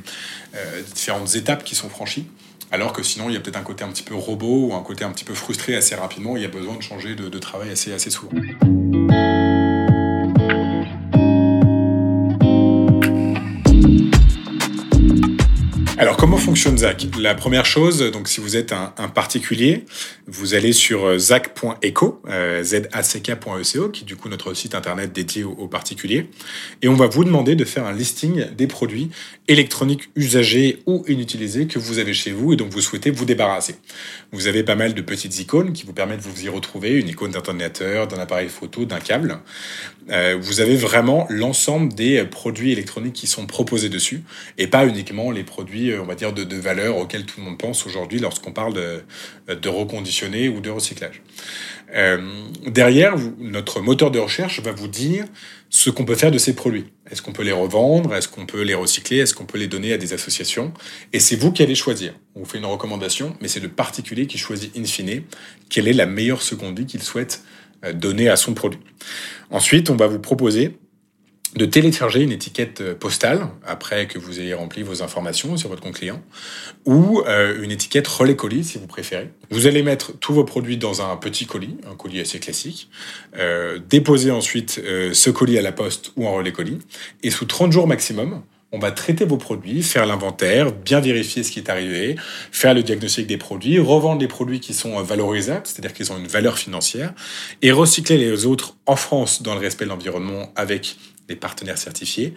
euh, 0.55 0.81
différentes 0.93 1.36
étapes 1.36 1.63
qui 1.63 1.75
sont 1.75 1.89
franchies, 1.89 2.27
alors 2.72 2.93
que 2.93 3.03
sinon 3.03 3.29
il 3.29 3.33
y 3.33 3.38
a 3.38 3.39
peut-être 3.39 3.57
un 3.57 3.63
côté 3.63 3.83
un 3.83 3.89
petit 3.89 4.03
peu 4.03 4.15
robot 4.15 4.67
ou 4.67 4.74
un 4.74 4.83
côté 4.83 5.03
un 5.03 5.12
petit 5.12 5.25
peu 5.25 5.33
frustré 5.33 5.75
assez 5.75 5.95
rapidement, 5.95 6.38
il 6.38 6.43
y 6.43 6.45
a 6.45 6.50
besoin 6.50 6.75
de 6.75 6.81
changer 6.81 7.15
de, 7.15 7.29
de 7.29 7.39
travail 7.39 7.72
assez, 7.72 7.93
assez 7.93 8.10
souvent. 8.10 8.31
La 17.19 17.33
première 17.33 17.65
chose, 17.65 18.12
donc 18.12 18.27
si 18.27 18.39
vous 18.39 18.55
êtes 18.55 18.74
un, 18.74 19.07
particulier, 19.07 19.86
vous 20.27 20.53
allez 20.53 20.72
sur 20.72 21.05
euh, 21.05 21.17
zac.eco, 21.17 22.22
euh, 22.29 22.63
zack.eco, 22.63 23.89
qui 23.89 24.03
est 24.03 24.05
du 24.05 24.15
coup 24.15 24.29
notre 24.29 24.53
site 24.53 24.75
internet 24.75 25.12
dédié 25.12 25.43
aux, 25.43 25.67
particuliers, 25.67 26.29
et 26.81 26.88
on 26.88 26.93
va 26.93 27.07
vous 27.07 27.24
demander 27.24 27.55
de 27.55 27.65
faire 27.65 27.86
un 27.86 27.93
listing 27.93 28.45
des 28.55 28.67
produits 28.67 29.10
électroniques 29.48 30.10
usagés 30.15 30.83
ou 30.86 31.03
inutilisés 31.07 31.65
que 31.65 31.79
vous 31.79 31.98
avez 31.98 32.13
chez 32.13 32.31
vous 32.31 32.53
et 32.53 32.55
dont 32.55 32.69
vous 32.69 32.81
souhaitez 32.81 33.10
vous 33.10 33.25
débarrasser. 33.25 33.75
Vous 34.31 34.48
avez 34.48 34.63
pas 34.63 34.75
mal 34.75 34.93
de 34.93 35.01
petites 35.01 35.39
icônes 35.39 35.74
qui 35.74 35.86
vous 35.86 35.93
permettent 35.93 36.24
de 36.24 36.29
vous 36.29 36.45
y 36.45 36.50
retrouver, 36.50 37.00
une 37.00 37.07
icône 37.07 37.31
d'ordinateur, 37.31 38.07
d'un 38.07 38.19
appareil 38.19 38.50
photo, 38.50 38.86
d'un 38.86 39.00
câble. 39.00 39.39
Euh, 40.10 40.38
vous 40.39 40.62
avez 40.62 40.75
vraiment 40.75 41.25
l'ensemble 41.29 41.93
des 41.93 42.24
produits 42.25 42.72
électroniques 42.72 43.13
qui 43.13 43.27
sont 43.27 43.45
proposés 43.45 43.89
dessus, 43.89 44.24
et 44.57 44.67
pas 44.67 44.86
uniquement 44.86 45.31
les 45.31 45.43
produits, 45.43 45.91
euh, 45.91 46.01
on 46.01 46.05
va 46.05 46.15
dire, 46.15 46.33
de 46.33 46.42
de, 46.45 46.55
valeurs 46.57 46.97
auxquelles 46.97 47.25
tout 47.25 47.39
le 47.39 47.45
monde 47.45 47.57
pense 47.57 47.85
aujourd'hui 47.85 48.19
lorsqu'on 48.19 48.51
parle 48.51 48.73
de, 48.73 49.03
de 49.53 49.69
reconditionner 49.69 50.50
ou 50.50 50.62
de 50.62 50.69
recyclage. 50.69 51.21
Euh, 51.95 52.17
derrière, 52.65 53.15
notre 53.39 53.81
moteur 53.81 54.12
de 54.12 54.19
recherche 54.19 54.59
va 54.62 54.71
vous 54.71 54.88
dire 54.88 55.25
ce 55.69 55.89
qu'on 55.89 56.05
peut 56.05 56.15
faire 56.15 56.31
de 56.31 56.38
ces 56.38 56.55
produits. 56.55 56.85
Est-ce 57.09 57.21
qu'on 57.21 57.33
peut 57.33 57.43
les 57.43 57.51
revendre? 57.51 58.15
Est-ce 58.15 58.27
qu'on 58.27 58.45
peut 58.45 58.62
les 58.62 58.73
recycler? 58.73 59.17
Est-ce 59.17 59.33
qu'on 59.33 59.45
peut 59.45 59.57
les 59.57 59.67
donner 59.67 59.93
à 59.93 59.97
des 59.97 60.13
associations? 60.13 60.73
Et 61.13 61.19
c'est 61.19 61.35
vous 61.35 61.51
qui 61.51 61.62
allez 61.63 61.75
choisir. 61.75 62.13
On 62.35 62.39
vous 62.39 62.45
fait 62.45 62.57
une 62.57 62.65
recommandation, 62.65 63.35
mais 63.41 63.47
c'est 63.47 63.59
le 63.59 63.69
particulier 63.69 64.27
qui 64.27 64.38
choisit 64.38 64.75
in 64.77 64.85
fine 64.85 65.23
quelle 65.69 65.88
est 65.88 65.93
la 65.93 66.05
meilleure 66.05 66.41
seconde 66.41 66.77
vie 66.77 66.85
qu'il 66.85 67.03
souhaite 67.03 67.43
euh, 67.85 67.93
donner 67.93 68.29
à 68.29 68.35
son 68.35 68.53
produit. 68.53 68.79
Ensuite, 69.51 69.89
on 69.89 69.95
va 69.95 70.07
vous 70.07 70.19
proposer 70.19 70.77
de 71.55 71.65
télécharger 71.65 72.22
une 72.22 72.31
étiquette 72.31 72.81
euh, 72.81 72.95
postale 72.95 73.48
après 73.65 74.07
que 74.07 74.17
vous 74.17 74.39
ayez 74.39 74.53
rempli 74.53 74.81
vos 74.81 75.03
informations 75.03 75.55
sur 75.57 75.69
votre 75.69 75.81
compte 75.81 75.95
client 75.95 76.22
ou 76.86 77.22
euh, 77.27 77.62
une 77.62 77.72
étiquette 77.72 78.07
relais 78.07 78.36
colis 78.36 78.63
si 78.63 78.77
vous 78.77 78.88
préférez. 78.88 79.29
Vous 79.51 79.67
allez 79.67 79.83
mettre 79.83 80.17
tous 80.17 80.33
vos 80.33 80.43
produits 80.43 80.77
dans 80.77 81.01
un 81.01 81.15
petit 81.17 81.45
colis, 81.45 81.77
un 81.89 81.95
colis 81.95 82.19
assez 82.22 82.39
classique, 82.39 82.89
euh, 83.38 83.79
déposer 83.89 84.31
ensuite 84.31 84.81
ce 85.13 85.29
colis 85.29 85.57
à 85.57 85.62
la 85.62 85.72
poste 85.72 86.12
ou 86.15 86.27
en 86.27 86.33
relais 86.33 86.51
colis 86.51 86.79
et 87.22 87.29
sous 87.29 87.45
30 87.45 87.72
jours 87.72 87.88
maximum, 87.88 88.41
on 88.74 88.79
va 88.79 88.91
traiter 88.91 89.24
vos 89.24 89.38
produits, 89.38 89.83
faire 89.83 90.07
l'inventaire, 90.07 90.72
bien 90.72 91.00
vérifier 91.00 91.43
ce 91.43 91.51
qui 91.51 91.60
est 91.60 91.69
arrivé, 91.69 92.15
faire 92.51 92.74
le 92.74 92.81
diagnostic 92.81 93.27
des 93.27 93.38
produits, 93.38 93.77
revendre 93.77 94.19
les 94.19 94.27
produits 94.27 94.60
qui 94.60 94.74
sont 94.74 95.00
valorisables, 95.03 95.62
c'est-à-dire 95.65 95.93
qu'ils 95.93 96.12
ont 96.12 96.17
une 96.17 96.27
valeur 96.27 96.57
financière, 96.57 97.13
et 97.62 97.72
recycler 97.72 98.17
les 98.17 98.48
autres 98.48 98.75
en 98.88 98.95
France 98.95 99.43
dans 99.43 99.53
le 99.53 99.60
respect 99.60 99.86
de 99.86 99.91
l'environnement 99.91 100.51
avec 100.55 100.98
partenaires 101.36 101.78
certifiés. 101.78 102.34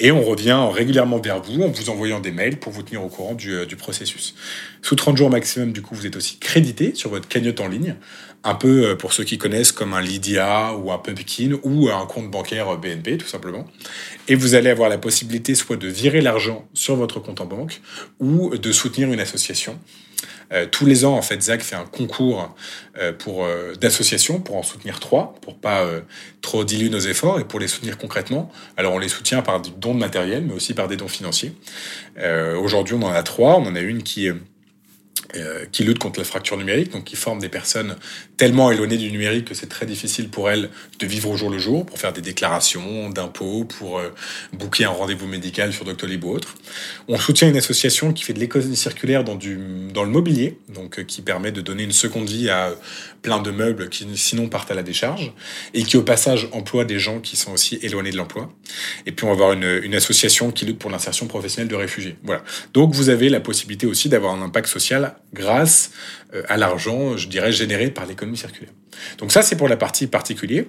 Et 0.00 0.10
on 0.12 0.22
revient 0.22 0.68
régulièrement 0.72 1.18
vers 1.18 1.42
vous 1.42 1.62
en 1.62 1.68
vous 1.68 1.90
envoyant 1.90 2.20
des 2.20 2.30
mails 2.30 2.58
pour 2.58 2.72
vous 2.72 2.82
tenir 2.82 3.04
au 3.04 3.08
courant 3.08 3.34
du, 3.34 3.66
du, 3.66 3.76
processus. 3.76 4.34
Sous 4.82 4.94
30 4.94 5.16
jours 5.16 5.30
maximum, 5.30 5.72
du 5.72 5.82
coup, 5.82 5.94
vous 5.94 6.06
êtes 6.06 6.16
aussi 6.16 6.38
crédité 6.38 6.94
sur 6.94 7.10
votre 7.10 7.28
cagnotte 7.28 7.60
en 7.60 7.68
ligne, 7.68 7.96
un 8.44 8.54
peu 8.54 8.90
euh, 8.90 8.94
pour 8.94 9.12
ceux 9.12 9.24
qui 9.24 9.38
connaissent 9.38 9.72
comme 9.72 9.92
un 9.92 10.00
Lydia 10.00 10.74
ou 10.76 10.92
un 10.92 10.98
Pumpkin 10.98 11.58
ou 11.62 11.88
un 11.88 12.06
compte 12.06 12.30
bancaire 12.30 12.76
BNP, 12.78 13.18
tout 13.18 13.26
simplement. 13.26 13.66
Et 14.28 14.34
vous 14.34 14.54
allez 14.54 14.70
avoir 14.70 14.88
la 14.88 14.98
possibilité 14.98 15.54
soit 15.54 15.76
de 15.76 15.88
virer 15.88 16.20
l'argent 16.20 16.68
sur 16.74 16.96
votre 16.96 17.20
compte 17.20 17.40
en 17.40 17.46
banque 17.46 17.80
ou 18.20 18.56
de 18.56 18.72
soutenir 18.72 19.12
une 19.12 19.20
association 19.20 19.78
euh, 20.52 20.66
tous 20.70 20.86
les 20.86 21.04
ans, 21.04 21.14
en 21.14 21.22
fait, 21.22 21.42
Zach 21.42 21.62
fait 21.62 21.76
un 21.76 21.84
concours 21.84 22.54
euh, 22.98 23.12
pour 23.12 23.44
euh, 23.44 23.74
d'associations 23.74 24.40
pour 24.40 24.56
en 24.56 24.62
soutenir 24.62 25.00
trois, 25.00 25.34
pour 25.40 25.56
pas 25.56 25.86
trop 26.40 26.64
diluer 26.64 26.88
nos 26.88 27.00
efforts 27.00 27.40
et 27.40 27.44
pour 27.44 27.60
les 27.60 27.68
soutenir 27.68 27.98
concrètement. 27.98 28.50
Alors, 28.76 28.92
on 28.94 28.98
les 28.98 29.08
soutient 29.08 29.42
par 29.42 29.60
des 29.60 29.70
dons 29.70 29.94
de 29.94 30.00
matériel, 30.00 30.44
mais 30.46 30.54
aussi 30.54 30.74
par 30.74 30.88
des 30.88 30.96
dons 30.96 31.08
financiers. 31.08 31.52
Aujourd'hui, 32.60 32.94
on 32.94 33.02
en 33.02 33.12
a 33.12 33.22
trois. 33.22 33.56
On 33.56 33.66
en 33.66 33.74
a 33.74 33.80
une 33.80 34.02
qui 34.02 34.28
euh, 34.28 34.34
qui 35.72 35.84
luttent 35.84 35.98
contre 35.98 36.18
la 36.20 36.24
fracture 36.24 36.56
numérique, 36.56 36.92
donc 36.92 37.04
qui 37.04 37.16
forment 37.16 37.40
des 37.40 37.48
personnes 37.48 37.96
tellement 38.36 38.70
éloignées 38.70 38.98
du 38.98 39.10
numérique 39.10 39.46
que 39.46 39.54
c'est 39.54 39.68
très 39.68 39.86
difficile 39.86 40.28
pour 40.28 40.50
elles 40.50 40.70
de 40.98 41.06
vivre 41.06 41.30
au 41.30 41.36
jour 41.36 41.50
le 41.50 41.58
jour, 41.58 41.86
pour 41.86 41.98
faire 41.98 42.12
des 42.12 42.20
déclarations 42.20 43.10
d'impôts, 43.10 43.64
pour 43.64 43.98
euh, 43.98 44.14
booker 44.52 44.84
un 44.84 44.90
rendez-vous 44.90 45.26
médical 45.26 45.72
sur 45.72 45.84
Doctolib 45.84 46.24
ou 46.24 46.30
autre. 46.30 46.54
On 47.08 47.18
soutient 47.18 47.48
une 47.48 47.56
association 47.56 48.12
qui 48.12 48.24
fait 48.24 48.32
de 48.32 48.40
l'économie 48.40 48.76
circulaire 48.76 49.24
dans, 49.24 49.34
du, 49.34 49.58
dans 49.92 50.04
le 50.04 50.10
mobilier, 50.10 50.58
donc 50.68 50.98
euh, 50.98 51.02
qui 51.02 51.22
permet 51.22 51.52
de 51.52 51.60
donner 51.60 51.84
une 51.84 51.92
seconde 51.92 52.28
vie 52.28 52.48
à 52.50 52.74
plein 53.22 53.40
de 53.40 53.50
meubles 53.50 53.88
qui 53.88 54.06
sinon 54.16 54.48
partent 54.48 54.70
à 54.70 54.74
la 54.74 54.82
décharge, 54.82 55.32
et 55.74 55.82
qui 55.82 55.96
au 55.96 56.02
passage 56.02 56.48
emploie 56.52 56.84
des 56.84 56.98
gens 56.98 57.20
qui 57.20 57.36
sont 57.36 57.52
aussi 57.52 57.78
éloignés 57.82 58.10
de 58.10 58.16
l'emploi. 58.16 58.50
Et 59.06 59.12
puis 59.12 59.24
on 59.24 59.28
va 59.28 59.32
avoir 59.34 59.52
une, 59.52 59.80
une 59.82 59.94
association 59.94 60.50
qui 60.52 60.64
lutte 60.64 60.78
pour 60.78 60.90
l'insertion 60.90 61.26
professionnelle 61.26 61.68
de 61.68 61.74
réfugiés. 61.74 62.16
Voilà. 62.22 62.42
Donc 62.74 62.94
vous 62.94 63.08
avez 63.08 63.28
la 63.28 63.40
possibilité 63.40 63.86
aussi 63.86 64.08
d'avoir 64.08 64.34
un 64.34 64.42
impact 64.42 64.68
social 64.68 65.16
grâce 65.32 65.92
euh, 66.34 66.42
à 66.48 66.56
l'argent, 66.56 67.16
je 67.16 67.28
dirais, 67.28 67.52
généré 67.52 67.90
par 67.90 68.06
l'économie 68.06 68.36
circulaire. 68.36 68.72
Donc 69.18 69.32
ça, 69.32 69.42
c'est 69.42 69.56
pour 69.56 69.68
la 69.68 69.76
partie 69.76 70.06
particulier. 70.06 70.68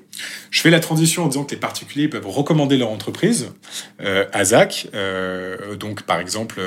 Je 0.52 0.62
fais 0.62 0.70
la 0.70 0.80
transition 0.80 1.24
en 1.24 1.28
disant 1.28 1.44
que 1.44 1.52
les 1.52 1.60
particuliers 1.60 2.08
peuvent 2.08 2.28
recommander 2.28 2.78
leur 2.78 2.90
entreprise 2.90 3.52
euh, 4.02 4.26
à 4.34 4.46
ZAC. 4.46 4.88
Euh, 4.94 5.76
donc, 5.76 6.04
par 6.04 6.20
exemple, 6.20 6.62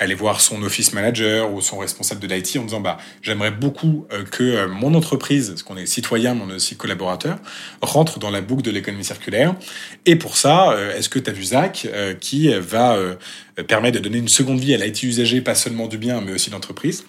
aller 0.00 0.14
voir 0.14 0.40
son 0.40 0.62
office 0.62 0.92
manager 0.92 1.52
ou 1.52 1.60
son 1.60 1.78
responsable 1.78 2.20
de 2.20 2.32
l'IT 2.32 2.56
en 2.56 2.64
disant 2.64 2.80
bah 2.80 2.98
j'aimerais 3.20 3.50
beaucoup 3.50 4.06
que 4.30 4.66
mon 4.66 4.94
entreprise, 4.94 5.48
parce 5.48 5.64
qu'on 5.64 5.76
est 5.76 5.86
citoyen 5.86 6.34
mais 6.34 6.42
on 6.46 6.50
est 6.50 6.54
aussi 6.54 6.76
collaborateur, 6.76 7.38
rentre 7.82 8.20
dans 8.20 8.30
la 8.30 8.40
boucle 8.40 8.62
de 8.62 8.70
l'économie 8.70 9.04
circulaire. 9.04 9.56
Et 10.06 10.14
pour 10.14 10.36
ça, 10.36 10.76
est-ce 10.96 11.08
que 11.08 11.18
tu 11.18 11.28
as 11.28 11.32
vu 11.32 11.42
Zach 11.42 11.88
qui 12.20 12.48
va 12.54 12.96
permettre 13.66 13.98
de 13.98 14.02
donner 14.02 14.18
une 14.18 14.28
seconde 14.28 14.60
vie 14.60 14.72
à 14.72 14.76
l'IT 14.76 15.02
usager, 15.02 15.40
pas 15.40 15.56
seulement 15.56 15.88
du 15.88 15.98
bien 15.98 16.20
mais 16.20 16.30
aussi 16.30 16.50
d'entreprise 16.50 17.04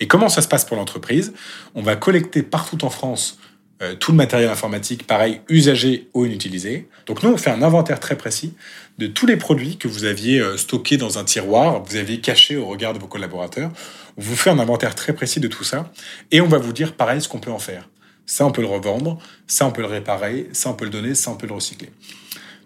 et 0.00 0.06
comment 0.06 0.28
ça 0.28 0.42
se 0.42 0.48
passe 0.48 0.64
pour 0.64 0.76
l'entreprise? 0.76 1.32
On 1.74 1.82
va 1.82 1.96
collecter 1.96 2.42
partout 2.42 2.84
en 2.84 2.90
France 2.90 3.38
euh, 3.82 3.96
tout 3.96 4.12
le 4.12 4.16
matériel 4.16 4.50
informatique, 4.50 5.04
pareil, 5.04 5.40
usagé 5.48 6.08
ou 6.14 6.24
inutilisé. 6.24 6.88
Donc 7.06 7.24
nous, 7.24 7.30
on 7.30 7.36
fait 7.36 7.50
un 7.50 7.60
inventaire 7.60 7.98
très 7.98 8.16
précis 8.16 8.54
de 8.98 9.08
tous 9.08 9.26
les 9.26 9.36
produits 9.36 9.76
que 9.76 9.88
vous 9.88 10.04
aviez 10.04 10.38
euh, 10.38 10.56
stockés 10.56 10.96
dans 10.96 11.18
un 11.18 11.24
tiroir, 11.24 11.82
vous 11.82 11.96
aviez 11.96 12.20
caché 12.20 12.56
au 12.56 12.66
regard 12.66 12.92
de 12.92 13.00
vos 13.00 13.08
collaborateurs. 13.08 13.72
On 14.16 14.22
vous 14.22 14.36
fait 14.36 14.50
un 14.50 14.60
inventaire 14.60 14.94
très 14.94 15.12
précis 15.12 15.40
de 15.40 15.48
tout 15.48 15.64
ça 15.64 15.92
et 16.30 16.40
on 16.40 16.46
va 16.46 16.58
vous 16.58 16.72
dire 16.72 16.94
pareil 16.94 17.20
ce 17.20 17.28
qu'on 17.28 17.40
peut 17.40 17.50
en 17.50 17.58
faire. 17.58 17.88
Ça, 18.26 18.46
on 18.46 18.52
peut 18.52 18.62
le 18.62 18.68
revendre, 18.68 19.18
ça, 19.48 19.66
on 19.66 19.72
peut 19.72 19.82
le 19.82 19.88
réparer, 19.88 20.48
ça, 20.52 20.70
on 20.70 20.74
peut 20.74 20.84
le 20.84 20.92
donner, 20.92 21.16
ça, 21.16 21.32
on 21.32 21.34
peut 21.34 21.48
le 21.48 21.54
recycler. 21.54 21.90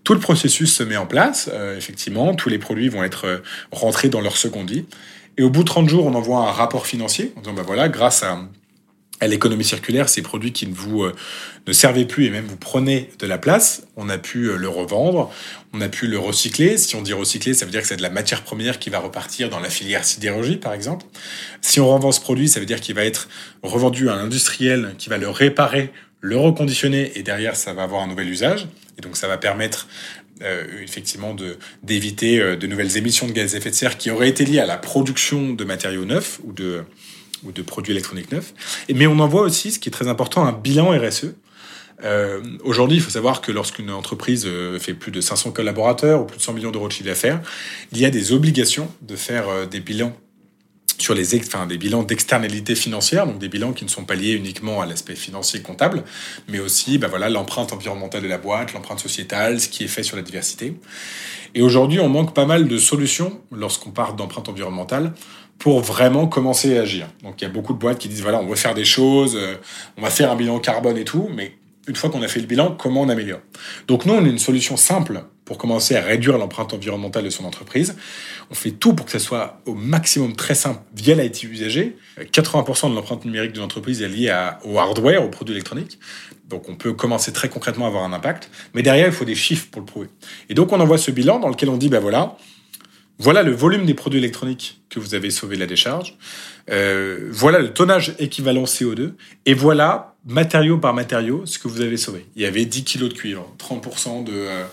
Tout 0.05 0.13
le 0.13 0.21
processus 0.21 0.73
se 0.75 0.83
met 0.83 0.99
en 0.99 1.07
place, 1.07 1.49
euh, 1.53 1.77
effectivement, 1.77 2.35
tous 2.35 2.51
les 2.51 2.59
produits 2.59 2.91
vont 2.91 3.03
être 3.03 3.43
rentrés 3.73 4.11
dans 4.11 4.21
leur 4.21 4.37
seconde 4.37 4.71
vie. 4.71 4.85
Et 5.38 5.42
au 5.42 5.50
bout 5.50 5.62
de 5.62 5.68
30 5.68 5.88
jours, 5.88 6.04
on 6.04 6.14
envoie 6.14 6.40
un 6.40 6.50
rapport 6.50 6.87
financier 6.87 7.33
en 7.37 7.40
disant, 7.40 7.54
bah 7.54 7.62
voilà, 7.64 7.88
grâce 7.88 8.25
à, 8.25 8.40
à 9.21 9.28
l'économie 9.28 9.64
circulaire, 9.64 10.09
ces 10.09 10.21
produits 10.21 10.52
qui 10.52 10.66
ne 10.66 10.75
vous 10.75 11.04
euh, 11.04 11.14
ne 11.68 11.73
servaient 11.73 12.07
plus 12.07 12.26
et 12.26 12.30
même 12.30 12.45
vous 12.45 12.57
prenez 12.57 13.09
de 13.21 13.26
la 13.26 13.38
place, 13.38 13.87
on 13.97 14.09
a 14.09 14.18
pu 14.18 14.47
euh, 14.47 14.57
le 14.57 14.68
revendre, 14.68 15.30
on 15.73 15.80
a 15.80 15.88
pu 15.88 16.09
le 16.09 16.18
recycler. 16.18 16.76
Si 16.76 16.97
on 16.97 17.02
dit 17.02 17.12
recycler, 17.12 17.54
ça 17.54 17.64
veut 17.64 17.71
dire 17.71 17.83
que 17.83 17.87
c'est 17.87 17.97
de 17.97 18.02
la 18.02 18.11
matière 18.11 18.42
première 18.42 18.80
qui 18.80 18.90
va 18.90 18.99
repartir 18.99 19.49
dans 19.49 19.61
la 19.61 19.71
filière 19.71 20.04
sidérurgie, 20.04 20.57
par 20.57 20.73
exemple. 20.73 21.07
Si 21.61 21.78
on 21.78 21.88
revend 21.88 22.11
ce 22.11 22.21
produit, 22.21 22.49
ça 22.49 22.59
veut 22.59 22.66
dire 22.66 22.80
qu'il 22.80 22.97
va 22.97 23.04
être 23.04 23.28
revendu 23.62 24.09
à 24.09 24.14
un 24.14 24.18
industriel 24.18 24.97
qui 24.99 25.09
va 25.09 25.18
le 25.18 25.28
réparer, 25.28 25.92
le 26.21 26.37
reconditionner 26.37 27.12
et 27.14 27.23
derrière, 27.23 27.54
ça 27.54 27.73
va 27.75 27.85
avoir 27.85 28.02
un 28.02 28.09
nouvel 28.09 28.28
usage. 28.28 28.66
Et 28.99 29.02
donc, 29.02 29.16
ça 29.16 29.28
va 29.28 29.38
permettre 29.38 29.87
euh, 30.42 30.64
effectivement 30.83 31.37
d'éviter 31.83 32.40
euh, 32.40 32.57
de, 32.57 32.66
nouvelles 32.66 32.97
émissions 32.97 33.26
de 33.26 33.33
gaz 33.33 33.54
à 33.54 33.59
effet 33.59 33.71
de 33.71 33.75
serre 33.75 33.99
qui 33.99 34.11
auraient 34.11 34.28
été 34.28 34.45
liées 34.45 34.61
à 34.61 34.66
la 34.66 34.76
production 34.76 35.52
de 35.52 35.64
matériaux 35.64 36.04
neufs 36.04 36.40
ou 36.45 36.52
de, 36.52 36.85
ou 37.45 37.52
de 37.52 37.62
produits 37.62 37.92
électroniques 37.92 38.33
neufs. 38.33 38.54
Mais 38.92 39.07
on 39.07 39.18
en 39.18 39.28
voit 39.28 39.42
aussi, 39.42 39.73
ce 39.73 39.78
qui 39.78 39.88
est 39.88 39.92
très 39.92 40.09
important, 40.09 40.47
un 40.47 40.52
bilan 40.52 40.90
RSE. 40.90 41.35
Euh, 42.04 42.40
Aujourd'hui, 42.62 42.99
il 42.99 43.02
faut 43.02 43.11
savoir 43.11 43.40
que 43.40 43.50
lorsqu'une 43.50 43.90
entreprise 43.90 44.49
fait 44.78 44.95
plus 44.95 45.11
de 45.11 45.21
500 45.21 45.50
collaborateurs 45.50 46.23
ou 46.23 46.25
plus 46.25 46.38
de 46.38 46.42
100 46.42 46.52
millions 46.52 46.71
d'euros 46.71 46.88
de 46.88 46.92
chiffre 46.92 47.09
d'affaires, 47.09 47.40
il 47.92 47.99
y 47.99 48.04
a 48.04 48.11
des 48.11 48.33
obligations 48.33 48.88
de 49.02 49.16
faire 49.16 49.66
des 49.66 49.80
bilans 49.80 50.16
sur 50.99 51.14
les 51.14 51.37
enfin, 51.37 51.67
des 51.67 51.78
bilans 51.78 52.02
d'externalité 52.02 52.75
financière, 52.75 53.26
donc 53.26 53.38
des 53.38 53.49
bilans 53.49 53.73
qui 53.73 53.85
ne 53.85 53.90
sont 53.90 54.05
pas 54.05 54.14
liés 54.14 54.33
uniquement 54.33 54.81
à 54.81 54.87
l'aspect 54.87 55.14
financier 55.14 55.61
comptable, 55.61 56.05
mais 56.49 56.59
aussi 56.59 56.99
bah 56.99 57.09
voilà, 57.09 57.28
l'empreinte 57.28 57.73
environnementale 57.73 58.23
de 58.23 58.28
la 58.28 58.38
boîte, 58.38 58.73
l'empreinte 58.75 59.00
sociétale, 59.00 59.61
ce 59.61 59.69
qui 59.69 59.85
est 59.85 59.88
fait 59.88 60.02
sur 60.02 60.17
la 60.17 60.23
diversité. 60.23 60.75
Et 61.55 61.62
aujourd'hui, 61.62 62.00
on 62.00 62.09
manque 62.09 62.35
pas 62.35 62.47
mal 62.47 62.69
de 62.69 62.78
solutions 62.78 63.40
lorsqu'on 63.52 63.90
parle 63.90 64.17
d'empreinte 64.17 64.49
environnementale 64.49 65.12
pour 65.59 65.81
vraiment 65.81 66.26
commencer 66.26 66.76
à 66.78 66.83
agir. 66.83 67.09
Donc 67.23 67.40
il 67.40 67.45
y 67.45 67.47
a 67.47 67.50
beaucoup 67.50 67.73
de 67.73 67.78
boîtes 67.78 67.99
qui 67.99 68.09
disent 68.09 68.23
voilà, 68.23 68.40
on 68.40 68.47
va 68.47 68.57
faire 68.57 68.75
des 68.75 68.85
choses, 68.85 69.37
euh, 69.37 69.57
on 69.97 70.02
va 70.02 70.11
faire 70.11 70.31
un 70.31 70.37
bilan 70.37 70.59
carbone 70.61 70.97
et 70.97 71.05
tout, 71.05 71.28
mais 71.35 71.52
une 71.88 71.97
fois 71.97 72.11
qu'on 72.11 72.23
a 72.23 72.28
fait 72.28 72.40
le 72.40 72.47
bilan, 72.47 72.76
comment 72.78 73.02
on 73.02 73.09
améliore? 73.09 73.40
Donc 73.87 74.05
nous, 74.05 74.14
on 74.14 74.25
a 74.25 74.28
une 74.28 74.38
solution 74.38 74.76
simple 74.76 75.25
pour 75.49 75.57
commencer 75.57 75.97
à 75.97 76.02
réduire 76.02 76.37
l'empreinte 76.37 76.75
environnementale 76.75 77.25
de 77.25 77.31
son 77.31 77.47
entreprise. 77.47 77.97
On 78.50 78.55
fait 78.55 78.71
tout 78.71 78.93
pour 78.93 79.07
que 79.07 79.12
ça 79.12 79.19
soit 79.19 79.62
au 79.64 79.73
maximum 79.73 80.37
très 80.37 80.55
simple 80.55 80.81
via 80.95 81.14
l'IT 81.14 81.43
usager. 81.45 81.97
80% 82.21 82.90
de 82.90 82.95
l'empreinte 82.95 83.25
numérique 83.25 83.52
d'une 83.52 83.62
entreprise 83.62 84.02
est 84.02 84.09
liée 84.09 84.50
au 84.67 84.78
hardware, 84.78 85.25
aux 85.25 85.31
produits 85.31 85.55
électroniques. 85.55 85.99
Donc 86.50 86.69
on 86.69 86.75
peut 86.75 86.93
commencer 86.93 87.33
très 87.33 87.49
concrètement 87.49 87.87
à 87.87 87.88
avoir 87.88 88.05
un 88.05 88.12
impact. 88.12 88.50
Mais 88.75 88.83
derrière, 88.83 89.07
il 89.07 89.12
faut 89.12 89.25
des 89.25 89.35
chiffres 89.35 89.69
pour 89.71 89.81
le 89.81 89.87
prouver. 89.87 90.09
Et 90.50 90.55
donc 90.55 90.71
on 90.71 90.81
envoie 90.81 90.99
ce 90.99 91.11
bilan 91.11 91.38
dans 91.38 91.49
lequel 91.49 91.71
on 91.71 91.78
dit, 91.78 91.88
ben 91.88 92.00
voilà, 92.00 92.37
voilà 93.19 93.43
le 93.43 93.52
volume 93.52 93.87
des 93.87 93.95
produits 93.95 94.19
électroniques 94.19 94.83
que 94.90 95.00
vous 95.00 95.14
avez 95.14 95.31
sauvé 95.31 95.57
de 95.57 95.61
la 95.61 95.67
décharge. 95.67 96.19
Euh, 96.71 97.26
voilà 97.31 97.59
le 97.59 97.73
tonnage 97.73 98.14
équivalent 98.19 98.64
CO2. 98.64 99.14
Et 99.47 99.55
voilà, 99.55 100.14
matériau 100.26 100.76
par 100.76 100.93
matériau, 100.93 101.47
ce 101.47 101.59
que 101.59 101.69
vous 101.69 101.81
avez 101.81 101.97
sauvé. 101.97 102.26
Il 102.37 102.43
y 102.43 102.45
avait 102.45 102.67
10 102.67 102.85
kilos 102.85 103.09
de 103.09 103.14
cuivre, 103.14 103.50
30% 103.59 104.25
de... 104.25 104.33
Euh, 104.35 104.64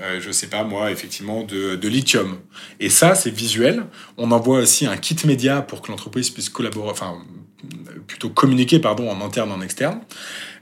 euh, 0.00 0.20
je 0.20 0.30
sais 0.32 0.48
pas 0.48 0.64
moi, 0.64 0.90
effectivement, 0.90 1.44
de, 1.44 1.88
lithium. 1.88 2.38
Et 2.80 2.90
ça, 2.90 3.14
c'est 3.14 3.30
visuel. 3.30 3.84
On 4.16 4.30
envoie 4.32 4.58
aussi 4.58 4.86
un 4.86 4.96
kit 4.96 5.16
média 5.24 5.62
pour 5.62 5.82
que 5.82 5.90
l'entreprise 5.90 6.30
puisse 6.30 6.48
collaborer, 6.48 6.90
enfin, 6.90 7.18
plutôt 8.06 8.28
communiquer, 8.28 8.80
pardon, 8.80 9.08
en 9.10 9.24
interne, 9.24 9.52
en 9.52 9.60
externe. 9.60 10.00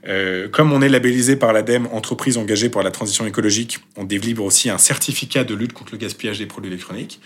Euh, 0.07 0.47
comme 0.49 0.71
on 0.71 0.81
est 0.81 0.89
labellisé 0.89 1.35
par 1.35 1.53
l'ADEME, 1.53 1.87
entreprise 1.91 2.37
engagée 2.37 2.69
pour 2.69 2.83
la 2.83 2.91
transition 2.91 3.25
écologique, 3.25 3.79
on 3.95 4.03
délivre 4.03 4.43
aussi 4.43 4.69
un 4.69 4.77
certificat 4.77 5.43
de 5.43 5.55
lutte 5.55 5.73
contre 5.73 5.93
le 5.93 5.97
gaspillage 5.97 6.39
des 6.39 6.45
produits 6.45 6.71
électroniques. 6.71 7.19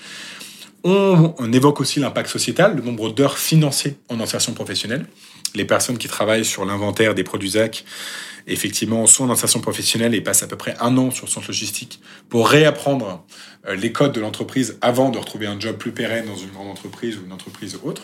On, 0.83 1.51
évoque 1.51 1.81
aussi 1.81 1.99
l'impact 1.99 2.29
sociétal, 2.29 2.75
le 2.75 2.81
nombre 2.81 3.09
d'heures 3.09 3.37
financées 3.37 3.97
en 4.09 4.19
insertion 4.19 4.53
professionnelle. 4.53 5.05
Les 5.55 5.65
personnes 5.65 5.97
qui 5.97 6.07
travaillent 6.07 6.45
sur 6.45 6.65
l'inventaire 6.65 7.15
des 7.15 7.23
produits 7.23 7.51
ZAC, 7.51 7.83
effectivement, 8.45 9.05
sont 9.07 9.25
en 9.25 9.31
insertion 9.31 9.59
professionnelle 9.59 10.13
et 10.13 10.21
passent 10.21 10.43
à 10.43 10.47
peu 10.47 10.55
près 10.55 10.75
un 10.79 10.97
an 10.97 11.11
sur 11.11 11.29
centre 11.29 11.47
logistique 11.47 11.99
pour 12.29 12.47
réapprendre 12.47 13.25
euh, 13.67 13.75
les 13.75 13.91
codes 13.91 14.13
de 14.13 14.21
l'entreprise 14.21 14.77
avant 14.81 15.09
de 15.09 15.17
retrouver 15.17 15.47
un 15.47 15.59
job 15.59 15.77
plus 15.77 15.91
pérenne 15.91 16.25
dans 16.25 16.35
une 16.35 16.51
grande 16.51 16.69
entreprise 16.69 17.17
ou 17.17 17.25
une 17.25 17.33
entreprise 17.33 17.77
autre. 17.83 18.03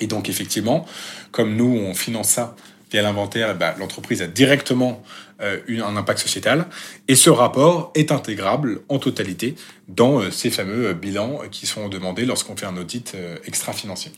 Et 0.00 0.06
donc, 0.06 0.28
effectivement, 0.28 0.86
comme 1.30 1.54
nous, 1.56 1.76
on 1.76 1.94
finance 1.94 2.30
ça 2.30 2.56
via 2.90 3.02
l'inventaire, 3.02 3.50
eh 3.54 3.58
ben, 3.58 3.74
l'entreprise 3.78 4.22
a 4.22 4.26
directement 4.26 5.02
euh, 5.42 5.58
un 5.84 5.96
impact 5.96 6.20
sociétal. 6.20 6.66
Et 7.08 7.16
ce 7.16 7.28
rapport 7.28 7.90
est 7.96 8.12
intégrable 8.12 8.82
en 8.88 8.98
totalité 8.98 9.56
dans 9.88 10.20
euh, 10.20 10.30
ces 10.30 10.50
fameux 10.50 10.88
euh, 10.88 10.94
bilans 10.94 11.40
qui 11.50 11.66
sont 11.66 11.88
demandés 11.88 12.24
lorsqu'on 12.24 12.56
fait 12.56 12.66
un 12.66 12.76
audit 12.76 13.16
extra-financier. 13.44 14.12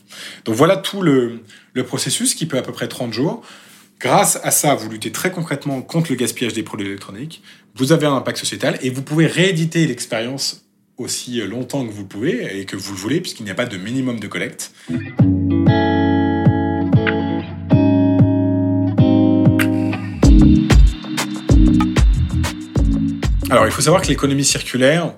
Donc 0.45 0.55
voilà 0.55 0.77
tout 0.77 1.01
le, 1.01 1.41
le, 1.73 1.83
processus 1.83 2.35
qui 2.35 2.45
peut 2.45 2.57
à 2.57 2.61
peu 2.61 2.71
près 2.71 2.87
30 2.87 3.11
jours. 3.11 3.41
Grâce 3.99 4.39
à 4.43 4.51
ça, 4.51 4.75
vous 4.75 4.89
luttez 4.89 5.11
très 5.11 5.31
concrètement 5.31 5.81
contre 5.81 6.11
le 6.11 6.15
gaspillage 6.15 6.53
des 6.53 6.63
produits 6.63 6.87
électroniques. 6.87 7.41
Vous 7.73 7.91
avez 7.91 8.05
un 8.05 8.15
impact 8.15 8.37
sociétal 8.37 8.77
et 8.81 8.91
vous 8.91 9.01
pouvez 9.01 9.25
rééditer 9.25 9.87
l'expérience 9.87 10.65
aussi 10.97 11.41
longtemps 11.41 11.85
que 11.87 11.91
vous 11.91 12.05
pouvez 12.05 12.59
et 12.59 12.65
que 12.65 12.75
vous 12.75 12.93
le 12.93 12.99
voulez, 12.99 13.21
puisqu'il 13.21 13.43
n'y 13.43 13.51
a 13.51 13.55
pas 13.55 13.65
de 13.65 13.77
minimum 13.77 14.19
de 14.19 14.27
collecte. 14.27 14.71
Alors, 23.55 23.67
il 23.67 23.71
faut 23.71 23.81
savoir 23.81 24.01
que 24.01 24.07
l'économie 24.07 24.43
circulaire, 24.43 25.13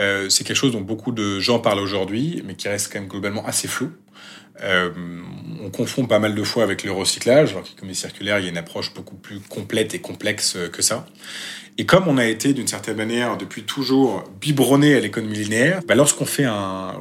euh, 0.00 0.28
c'est 0.28 0.44
quelque 0.44 0.58
chose 0.58 0.72
dont 0.72 0.82
beaucoup 0.82 1.12
de 1.12 1.40
gens 1.40 1.60
parlent 1.60 1.78
aujourd'hui, 1.78 2.42
mais 2.44 2.54
qui 2.54 2.68
reste 2.68 2.92
quand 2.92 3.00
même 3.00 3.08
globalement 3.08 3.46
assez 3.46 3.68
flou. 3.68 3.90
Euh, 4.62 4.90
on 5.62 5.70
confond 5.70 6.04
pas 6.04 6.18
mal 6.18 6.34
de 6.34 6.42
fois 6.42 6.62
avec 6.62 6.84
le 6.84 6.92
recyclage, 6.92 7.52
alors 7.52 7.64
l'économie 7.64 7.94
circulaire, 7.94 8.38
il 8.38 8.42
y 8.42 8.48
a 8.48 8.50
une 8.50 8.58
approche 8.58 8.92
beaucoup 8.92 9.14
plus 9.14 9.40
complète 9.40 9.94
et 9.94 9.98
complexe 9.98 10.58
que 10.70 10.82
ça. 10.82 11.06
Et 11.78 11.86
comme 11.86 12.06
on 12.06 12.18
a 12.18 12.26
été 12.26 12.52
d'une 12.52 12.66
certaine 12.66 12.98
manière 12.98 13.38
depuis 13.38 13.62
toujours 13.62 14.24
biberonné 14.42 14.94
à 14.96 15.00
l'économie 15.00 15.38
linéaire, 15.38 15.80
bah 15.88 15.94
lorsqu'on 15.94 16.26
fait 16.26 16.44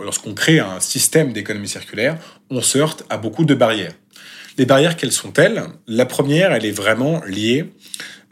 lorsqu'on 0.01 0.33
crée 0.33 0.59
un 0.59 0.79
système 0.79 1.33
d'économie 1.33 1.67
circulaire, 1.67 2.15
on 2.49 2.61
se 2.61 2.77
heurte 2.77 3.03
à 3.09 3.17
beaucoup 3.17 3.43
de 3.43 3.53
barrières. 3.53 3.91
Les 4.57 4.65
barrières, 4.65 4.95
quelles 4.95 5.11
sont-elles? 5.11 5.63
La 5.87 6.05
première, 6.05 6.53
elle 6.53 6.65
est 6.65 6.71
vraiment 6.71 7.21
liée 7.25 7.69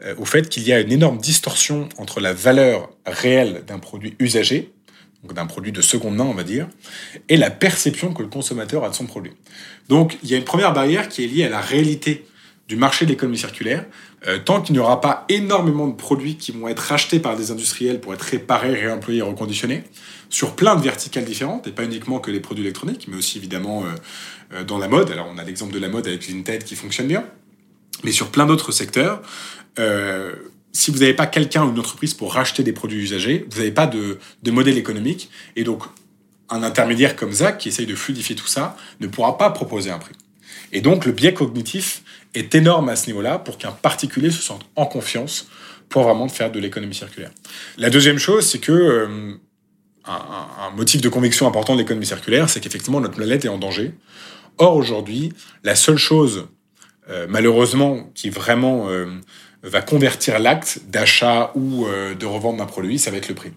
euh, 0.04 0.14
au 0.18 0.24
fait 0.24 0.48
qu'il 0.48 0.62
y 0.62 0.72
a 0.72 0.80
une 0.80 0.92
énorme 0.92 1.18
distorsion 1.18 1.88
entre 1.98 2.20
la 2.20 2.32
valeur 2.32 2.90
réelle 3.06 3.64
d'un 3.66 3.78
produit 3.78 4.14
usagé, 4.18 4.72
donc 5.22 5.34
d'un 5.34 5.46
produit 5.46 5.72
de 5.72 5.82
seconde 5.82 6.16
main, 6.16 6.24
on 6.24 6.34
va 6.34 6.44
dire, 6.44 6.68
et 7.28 7.36
la 7.36 7.50
perception 7.50 8.14
que 8.14 8.22
le 8.22 8.28
consommateur 8.28 8.84
a 8.84 8.90
de 8.90 8.94
son 8.94 9.06
produit. 9.06 9.32
Donc, 9.88 10.16
il 10.22 10.30
y 10.30 10.34
a 10.34 10.36
une 10.36 10.44
première 10.44 10.72
barrière 10.72 11.08
qui 11.08 11.24
est 11.24 11.26
liée 11.26 11.44
à 11.44 11.48
la 11.48 11.60
réalité 11.60 12.24
du 12.68 12.76
marché 12.76 13.06
de 13.06 13.10
l'économie 13.10 13.38
circulaire. 13.38 13.86
Euh, 14.26 14.38
tant 14.38 14.60
qu'il 14.60 14.74
n'y 14.74 14.78
aura 14.78 15.00
pas 15.00 15.24
énormément 15.28 15.86
de 15.86 15.94
produits 15.94 16.36
qui 16.36 16.52
vont 16.52 16.68
être 16.68 16.80
rachetés 16.80 17.18
par 17.18 17.36
des 17.36 17.50
industriels 17.50 18.00
pour 18.00 18.12
être 18.14 18.22
réparés, 18.22 18.74
réemployés, 18.74 19.22
reconditionnés, 19.22 19.84
sur 20.28 20.54
plein 20.54 20.76
de 20.76 20.82
verticales 20.82 21.24
différentes, 21.24 21.66
et 21.66 21.70
pas 21.70 21.84
uniquement 21.84 22.18
que 22.18 22.30
les 22.30 22.40
produits 22.40 22.64
électroniques, 22.64 23.06
mais 23.08 23.16
aussi 23.16 23.38
évidemment 23.38 23.84
euh, 24.52 24.64
dans 24.64 24.78
la 24.78 24.88
mode. 24.88 25.10
Alors, 25.10 25.28
on 25.32 25.38
a 25.38 25.44
l'exemple 25.44 25.72
de 25.72 25.78
la 25.78 25.88
mode 25.88 26.06
avec 26.06 26.28
Vinted 26.28 26.62
qui 26.64 26.76
fonctionne 26.76 27.06
bien, 27.06 27.24
mais 28.04 28.12
sur 28.12 28.30
plein 28.30 28.46
d'autres 28.46 28.72
secteurs, 28.72 29.22
euh, 29.78 30.34
si 30.72 30.90
vous 30.90 30.98
n'avez 30.98 31.14
pas 31.14 31.26
quelqu'un 31.26 31.64
ou 31.64 31.70
une 31.70 31.78
entreprise 31.78 32.14
pour 32.14 32.34
racheter 32.34 32.62
des 32.62 32.72
produits 32.72 33.02
usagés, 33.02 33.46
vous 33.50 33.58
n'avez 33.58 33.72
pas 33.72 33.86
de, 33.86 34.18
modèle 34.46 34.78
économique. 34.78 35.30
Et 35.56 35.64
donc, 35.64 35.82
un 36.50 36.62
intermédiaire 36.62 37.16
comme 37.16 37.32
Zach, 37.32 37.58
qui 37.58 37.68
essaye 37.68 37.86
de 37.86 37.94
fluidifier 37.94 38.36
tout 38.36 38.46
ça, 38.46 38.76
ne 39.00 39.06
pourra 39.06 39.38
pas 39.38 39.50
proposer 39.50 39.90
un 39.90 39.98
prix. 39.98 40.14
Et 40.72 40.80
donc, 40.80 41.06
le 41.06 41.12
biais 41.12 41.34
cognitif 41.34 42.02
est 42.34 42.54
énorme 42.54 42.88
à 42.90 42.96
ce 42.96 43.06
niveau-là 43.06 43.38
pour 43.38 43.58
qu'un 43.58 43.72
particulier 43.72 44.30
se 44.30 44.42
sente 44.42 44.66
en 44.76 44.86
confiance 44.86 45.48
pour 45.88 46.02
vraiment 46.02 46.28
faire 46.28 46.52
de 46.52 46.60
l'économie 46.60 46.94
circulaire. 46.94 47.30
La 47.78 47.90
deuxième 47.90 48.18
chose, 48.18 48.46
c'est 48.46 48.58
que 48.58 48.72
euh, 48.72 49.34
un, 50.04 50.70
motif 50.76 51.00
de 51.00 51.08
conviction 51.08 51.46
important 51.46 51.74
de 51.74 51.80
l'économie 51.80 52.06
circulaire, 52.06 52.48
c'est 52.50 52.60
qu'effectivement, 52.60 53.00
notre 53.00 53.16
planète 53.16 53.44
est 53.44 53.48
en 53.48 53.58
danger. 53.58 53.94
Or, 54.58 54.76
aujourd'hui, 54.76 55.32
la 55.64 55.74
seule 55.74 55.96
chose, 55.96 56.48
euh, 57.08 57.26
malheureusement, 57.28 58.10
qui 58.14 58.30
vraiment 58.30 58.88
va 59.62 59.80
convertir 59.80 60.38
l'acte 60.38 60.80
d'achat 60.88 61.52
ou 61.54 61.86
euh, 61.86 62.14
de 62.14 62.26
revente 62.26 62.56
d'un 62.56 62.66
produit, 62.66 62.98
ça 62.98 63.10
va 63.10 63.16
être 63.16 63.28
le 63.28 63.34
prix. 63.34 63.52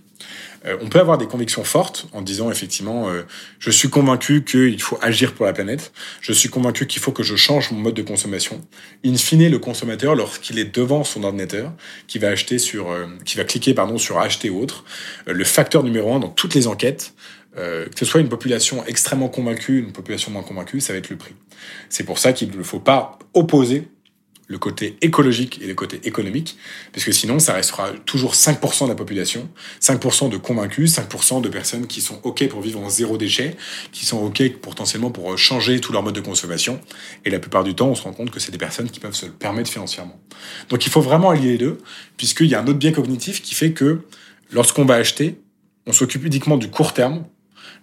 Euh, 0.66 0.78
on 0.82 0.90
peut 0.90 1.00
avoir 1.00 1.18
des 1.18 1.26
convictions 1.26 1.64
fortes 1.64 2.08
en 2.12 2.22
disant 2.22 2.52
effectivement, 2.52 3.10
euh, 3.10 3.24
je 3.60 3.72
suis 3.72 3.90
convaincu 3.90 4.44
qu'il 4.44 4.82
faut 4.82 4.98
agir 5.02 5.34
pour 5.34 5.46
la 5.46 5.54
planète, 5.54 5.92
je 6.22 6.34
suis 6.34 6.50
convaincu 6.50 6.86
qu'il 6.86 7.02
faut 7.02 7.12
que 7.12 7.24
je 7.24 7.36
change 7.36 7.72
mon 7.72 7.80
mode 7.80 7.96
de 7.96 8.02
consommation. 8.02 8.62
In 9.06 9.16
fine, 9.16 9.50
le 9.50 9.60
consommateur, 9.60 10.16
lorsqu'il 10.16 10.60
est 10.60 10.76
devant 10.76 11.04
son 11.04 11.24
ordinateur, 11.24 11.72
qui 12.08 12.20
va 12.20 12.30
acheter 12.30 12.60
sur, 12.60 12.96
qui 13.26 13.38
va 13.38 13.44
cliquer 13.44 13.74
pardon 13.74 13.98
sur 13.98 14.20
acheter 14.20 14.50
ou 14.50 14.62
autre, 14.62 14.84
le 15.26 15.44
facteur 15.44 15.84
numéro 15.84 16.14
un 16.14 16.20
dans 16.20 16.30
toutes 16.30 16.54
les 16.54 16.68
enquêtes, 16.68 17.14
que 17.56 17.90
ce 17.98 18.06
soit 18.06 18.22
une 18.22 18.30
population 18.30 18.86
extrêmement 18.86 19.30
convaincue, 19.30 19.80
une 19.80 19.92
population 19.92 20.32
moins 20.32 20.44
convaincue, 20.44 20.80
ça 20.80 20.94
va 20.94 21.00
être 21.00 21.10
le 21.10 21.18
prix. 21.18 21.36
C'est 21.90 22.04
pour 22.04 22.20
ça 22.20 22.34
qu'il 22.34 22.56
ne 22.56 22.64
faut 22.64 22.80
pas 22.80 23.20
opposer 23.34 23.88
le 24.52 24.58
côté 24.58 24.98
écologique 25.02 25.62
et 25.62 25.66
le 25.66 25.74
côté 25.74 26.02
économique, 26.04 26.58
parce 26.92 27.06
que 27.06 27.14
sinon, 27.14 27.40
ça 27.40 27.54
restera 27.54 27.92
toujours 28.06 28.34
5% 28.34 28.84
de 28.84 28.90
la 28.90 28.96
population, 28.96 29.50
5% 29.80 30.30
de 30.30 30.36
convaincus, 30.36 30.94
5% 30.94 31.42
de 31.42 31.48
personnes 31.48 31.88
qui 31.88 32.02
sont 32.02 32.20
OK 32.24 32.46
pour 32.50 32.60
vivre 32.60 32.82
en 32.82 32.90
zéro 32.90 33.18
déchet, 33.18 33.56
qui 33.94 34.06
sont 34.06 34.18
OK 34.18 34.44
potentiellement 34.62 35.10
pour 35.10 35.38
changer 35.38 35.80
tout 35.80 35.94
leur 35.94 36.04
mode 36.04 36.16
de 36.16 36.20
consommation. 36.20 36.82
Et 37.24 37.30
la 37.30 37.40
plupart 37.40 37.64
du 37.64 37.76
temps, 37.76 37.88
on 37.88 37.96
se 37.96 38.04
rend 38.04 38.12
compte 38.12 38.30
que 38.30 38.42
c'est 38.42 38.52
des 38.52 38.58
personnes 38.58 38.90
qui 38.90 39.00
peuvent 39.00 39.16
se 39.16 39.26
le 39.26 39.32
permettre 39.32 39.72
financièrement. 39.72 40.20
Donc 40.68 40.86
il 40.86 40.92
faut 40.92 41.02
vraiment 41.02 41.30
allier 41.30 41.54
les 41.54 41.58
deux, 41.58 41.78
puisqu'il 42.18 42.48
y 42.48 42.56
a 42.56 42.60
un 42.60 42.68
autre 42.68 42.80
biais 42.80 42.92
cognitif 42.92 43.42
qui 43.42 43.56
fait 43.56 43.72
que 43.72 44.02
lorsqu'on 44.52 44.84
va 44.84 44.96
acheter, 44.96 45.40
on 45.88 45.94
s'occupe 45.94 46.26
uniquement 46.26 46.58
du 46.58 46.70
court 46.70 46.94
terme, 46.94 47.24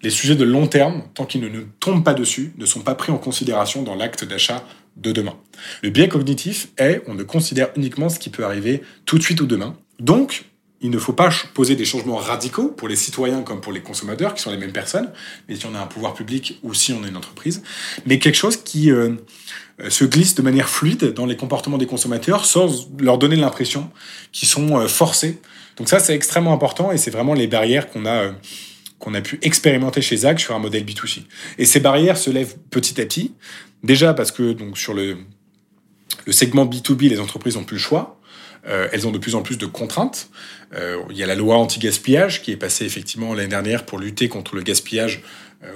les 0.03 0.11
sujets 0.11 0.37
de 0.37 0.45
long 0.45 0.67
terme, 0.67 1.03
tant 1.15 1.25
qu'ils 1.25 1.41
ne 1.41 1.49
nous 1.49 1.65
tombent 1.81 2.05
pas 2.05 2.15
dessus, 2.15 2.53
ne 2.57 2.67
sont 2.67 2.81
pas 2.81 2.95
pris 2.95 3.13
en 3.13 3.19
considération 3.19 3.83
dans 3.83 3.95
l'acte 3.95 4.25
d'achat 4.25 4.65
de 4.97 5.13
demain. 5.13 5.37
Le 5.83 5.91
biais 5.91 6.09
cognitif 6.09 6.69
est, 6.77 7.03
on 7.07 7.15
ne 7.15 7.23
considère 7.23 7.69
uniquement 7.77 8.09
ce 8.09 8.19
qui 8.19 8.31
peut 8.31 8.45
arriver 8.45 8.83
tout 9.05 9.19
de 9.19 9.23
suite 9.23 9.41
ou 9.41 9.47
demain. 9.47 9.77
Donc, 10.01 10.45
il 10.81 10.91
ne 10.91 10.99
faut 10.99 11.13
pas 11.13 11.31
poser 11.55 11.75
des 11.75 11.85
changements 11.85 12.17
radicaux 12.17 12.69
pour 12.69 12.89
les 12.89 12.95
citoyens 12.95 13.43
comme 13.43 13.61
pour 13.61 13.73
les 13.73 13.81
consommateurs, 13.81 14.35
qui 14.35 14.43
sont 14.43 14.51
les 14.51 14.57
mêmes 14.57 14.73
personnes, 14.73 15.11
mais 15.49 15.57
si 15.57 15.67
on 15.67 15.75
a 15.75 15.81
un 15.81 15.87
pouvoir 15.87 16.15
public 16.15 16.61
ou 16.63 16.73
si 16.73 16.93
on 16.93 17.05
est 17.05 17.09
une 17.09 17.17
entreprise, 17.17 17.63
mais 18.07 18.19
quelque 18.19 18.37
chose 18.37 18.57
qui 18.57 18.93
euh, 18.93 19.11
euh, 19.81 19.91
se 19.91 20.05
glisse 20.05 20.37
de 20.37 20.43
manière 20.43 20.69
fluide 20.69 21.13
dans 21.15 21.27
les 21.27 21.37
comportements 21.37 21.79
des 21.79 21.87
consommateurs 21.87 22.45
sans 22.45 22.89
leur 23.01 23.19
donner 23.19 23.37
l'impression 23.37 23.91
qu'ils 24.31 24.49
sont 24.49 24.79
euh, 24.79 24.87
forcés. 24.87 25.41
Donc 25.77 25.89
ça, 25.89 25.99
c'est 25.99 26.15
extrêmement 26.15 26.53
important 26.53 26.93
et 26.93 26.99
c'est 26.99 27.11
vraiment 27.11 27.35
les 27.35 27.49
barrières 27.49 27.91
qu'on 27.91 28.07
a 28.07 28.33
qu'on 28.99 29.15
a 29.15 29.21
pu 29.21 29.39
expérimenter 29.43 30.03
chez 30.03 30.17
Zach 30.19 30.41
sur 30.41 30.55
un 30.55 30.59
modèle 30.59 30.85
B2C. 30.85 31.23
Et 31.59 31.65
ces 31.65 31.81
barrières 31.81 32.17
se 32.17 32.31
lèvent 32.31 32.57
petit 32.71 33.01
à 33.01 33.05
petit, 33.05 33.35
déjà 33.85 34.15
parce 34.15 34.33
que 34.33 34.53
donc 34.53 34.77
sur 34.77 34.95
le, 34.95 35.19
le 36.27 36.33
segment 36.33 36.67
B2B, 36.67 37.09
les 37.09 37.21
entreprises 37.21 37.57
n'ont 37.57 37.65
plus 37.65 37.77
le 37.77 37.83
choix. 37.83 38.19
Euh, 38.67 38.89
elles 38.93 39.07
ont 39.07 39.13
de 39.13 39.19
plus 39.19 39.35
en 39.35 39.43
plus 39.43 39.57
de 39.57 39.67
contraintes. 39.67 40.31
Euh, 40.75 40.99
il 41.11 41.17
y 41.17 41.23
a 41.23 41.27
la 41.27 41.37
loi 41.37 41.57
anti-gaspillage 41.57 42.43
qui 42.43 42.51
est 42.53 42.57
passée 42.57 42.85
effectivement 42.85 43.33
l'année 43.35 43.49
dernière 43.49 43.87
pour 43.87 43.99
lutter 43.99 44.29
contre 44.29 44.57
le 44.57 44.63
gaspillage 44.63 45.23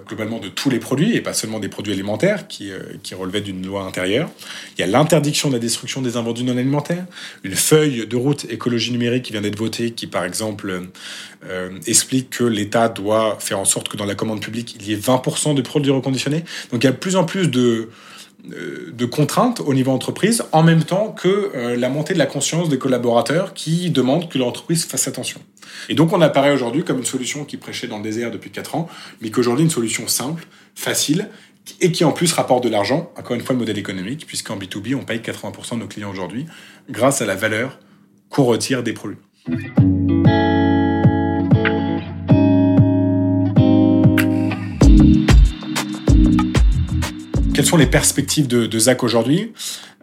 globalement 0.06 0.38
de 0.38 0.48
tous 0.48 0.70
les 0.70 0.78
produits 0.78 1.16
et 1.16 1.20
pas 1.20 1.32
seulement 1.32 1.58
des 1.58 1.68
produits 1.68 1.92
alimentaires 1.92 2.46
qui, 2.46 2.70
euh, 2.70 2.78
qui 3.02 3.16
relevaient 3.16 3.40
d'une 3.40 3.66
loi 3.66 3.82
intérieure. 3.82 4.30
Il 4.76 4.80
y 4.80 4.84
a 4.84 4.86
l'interdiction 4.86 5.48
de 5.48 5.54
la 5.54 5.58
destruction 5.58 6.00
des 6.02 6.16
invendus 6.16 6.44
non 6.44 6.56
alimentaires, 6.56 7.04
une 7.42 7.56
feuille 7.56 8.06
de 8.06 8.16
route 8.16 8.46
écologie 8.48 8.92
numérique 8.92 9.24
qui 9.24 9.32
vient 9.32 9.40
d'être 9.40 9.58
votée 9.58 9.90
qui 9.90 10.06
par 10.06 10.24
exemple 10.24 10.82
euh, 11.48 11.70
explique 11.88 12.30
que 12.30 12.44
l'État 12.44 12.88
doit 12.88 13.38
faire 13.40 13.58
en 13.58 13.64
sorte 13.64 13.88
que 13.88 13.96
dans 13.96 14.04
la 14.04 14.14
commande 14.14 14.40
publique 14.40 14.76
il 14.78 14.86
y 14.86 14.92
ait 14.92 14.96
20% 14.96 15.54
de 15.54 15.62
produits 15.62 15.90
reconditionnés. 15.90 16.44
Donc 16.70 16.84
il 16.84 16.86
y 16.86 16.88
a 16.88 16.92
de 16.92 16.96
plus 16.96 17.16
en 17.16 17.24
plus 17.24 17.48
de 17.48 17.60
euh, 17.60 17.90
de 18.44 19.04
contraintes 19.04 19.60
au 19.60 19.72
niveau 19.72 19.92
entreprise, 19.92 20.44
en 20.52 20.62
même 20.62 20.82
temps 20.82 21.12
que 21.12 21.52
euh, 21.54 21.76
la 21.76 21.88
montée 21.88 22.12
de 22.12 22.18
la 22.18 22.26
conscience 22.26 22.68
des 22.68 22.78
collaborateurs 22.78 23.54
qui 23.54 23.90
demandent 23.90 24.28
que 24.28 24.38
l'entreprise 24.38 24.84
fasse 24.84 25.06
attention. 25.06 25.40
Et 25.88 25.94
donc 25.94 26.12
on 26.12 26.20
apparaît 26.20 26.52
aujourd'hui 26.52 26.82
comme 26.82 26.98
une 26.98 27.04
solution 27.04 27.44
qui 27.44 27.56
prêchait 27.56 27.86
dans 27.86 27.98
le 27.98 28.02
désert 28.02 28.30
depuis 28.30 28.50
4 28.50 28.74
ans, 28.74 28.88
mais 29.20 29.30
qu'aujourd'hui 29.30 29.64
une 29.64 29.70
solution 29.70 30.08
simple, 30.08 30.46
facile, 30.74 31.28
et 31.80 31.92
qui 31.92 32.04
en 32.04 32.10
plus 32.10 32.32
rapporte 32.32 32.64
de 32.64 32.68
l'argent, 32.68 33.12
encore 33.16 33.36
une 33.36 33.42
fois 33.42 33.52
le 33.52 33.60
modèle 33.60 33.78
économique, 33.78 34.26
puisqu'en 34.26 34.58
B2B 34.58 34.96
on 34.96 35.04
paye 35.04 35.20
80% 35.20 35.74
de 35.74 35.80
nos 35.80 35.86
clients 35.86 36.10
aujourd'hui, 36.10 36.46
grâce 36.90 37.22
à 37.22 37.26
la 37.26 37.36
valeur 37.36 37.78
qu'on 38.28 38.44
retire 38.44 38.82
des 38.82 38.92
produits. 38.92 39.18
Quelles 47.54 47.66
sont 47.66 47.76
les 47.76 47.86
perspectives 47.86 48.48
de, 48.48 48.66
de 48.66 48.78
Zach 48.78 49.02
aujourd'hui 49.02 49.52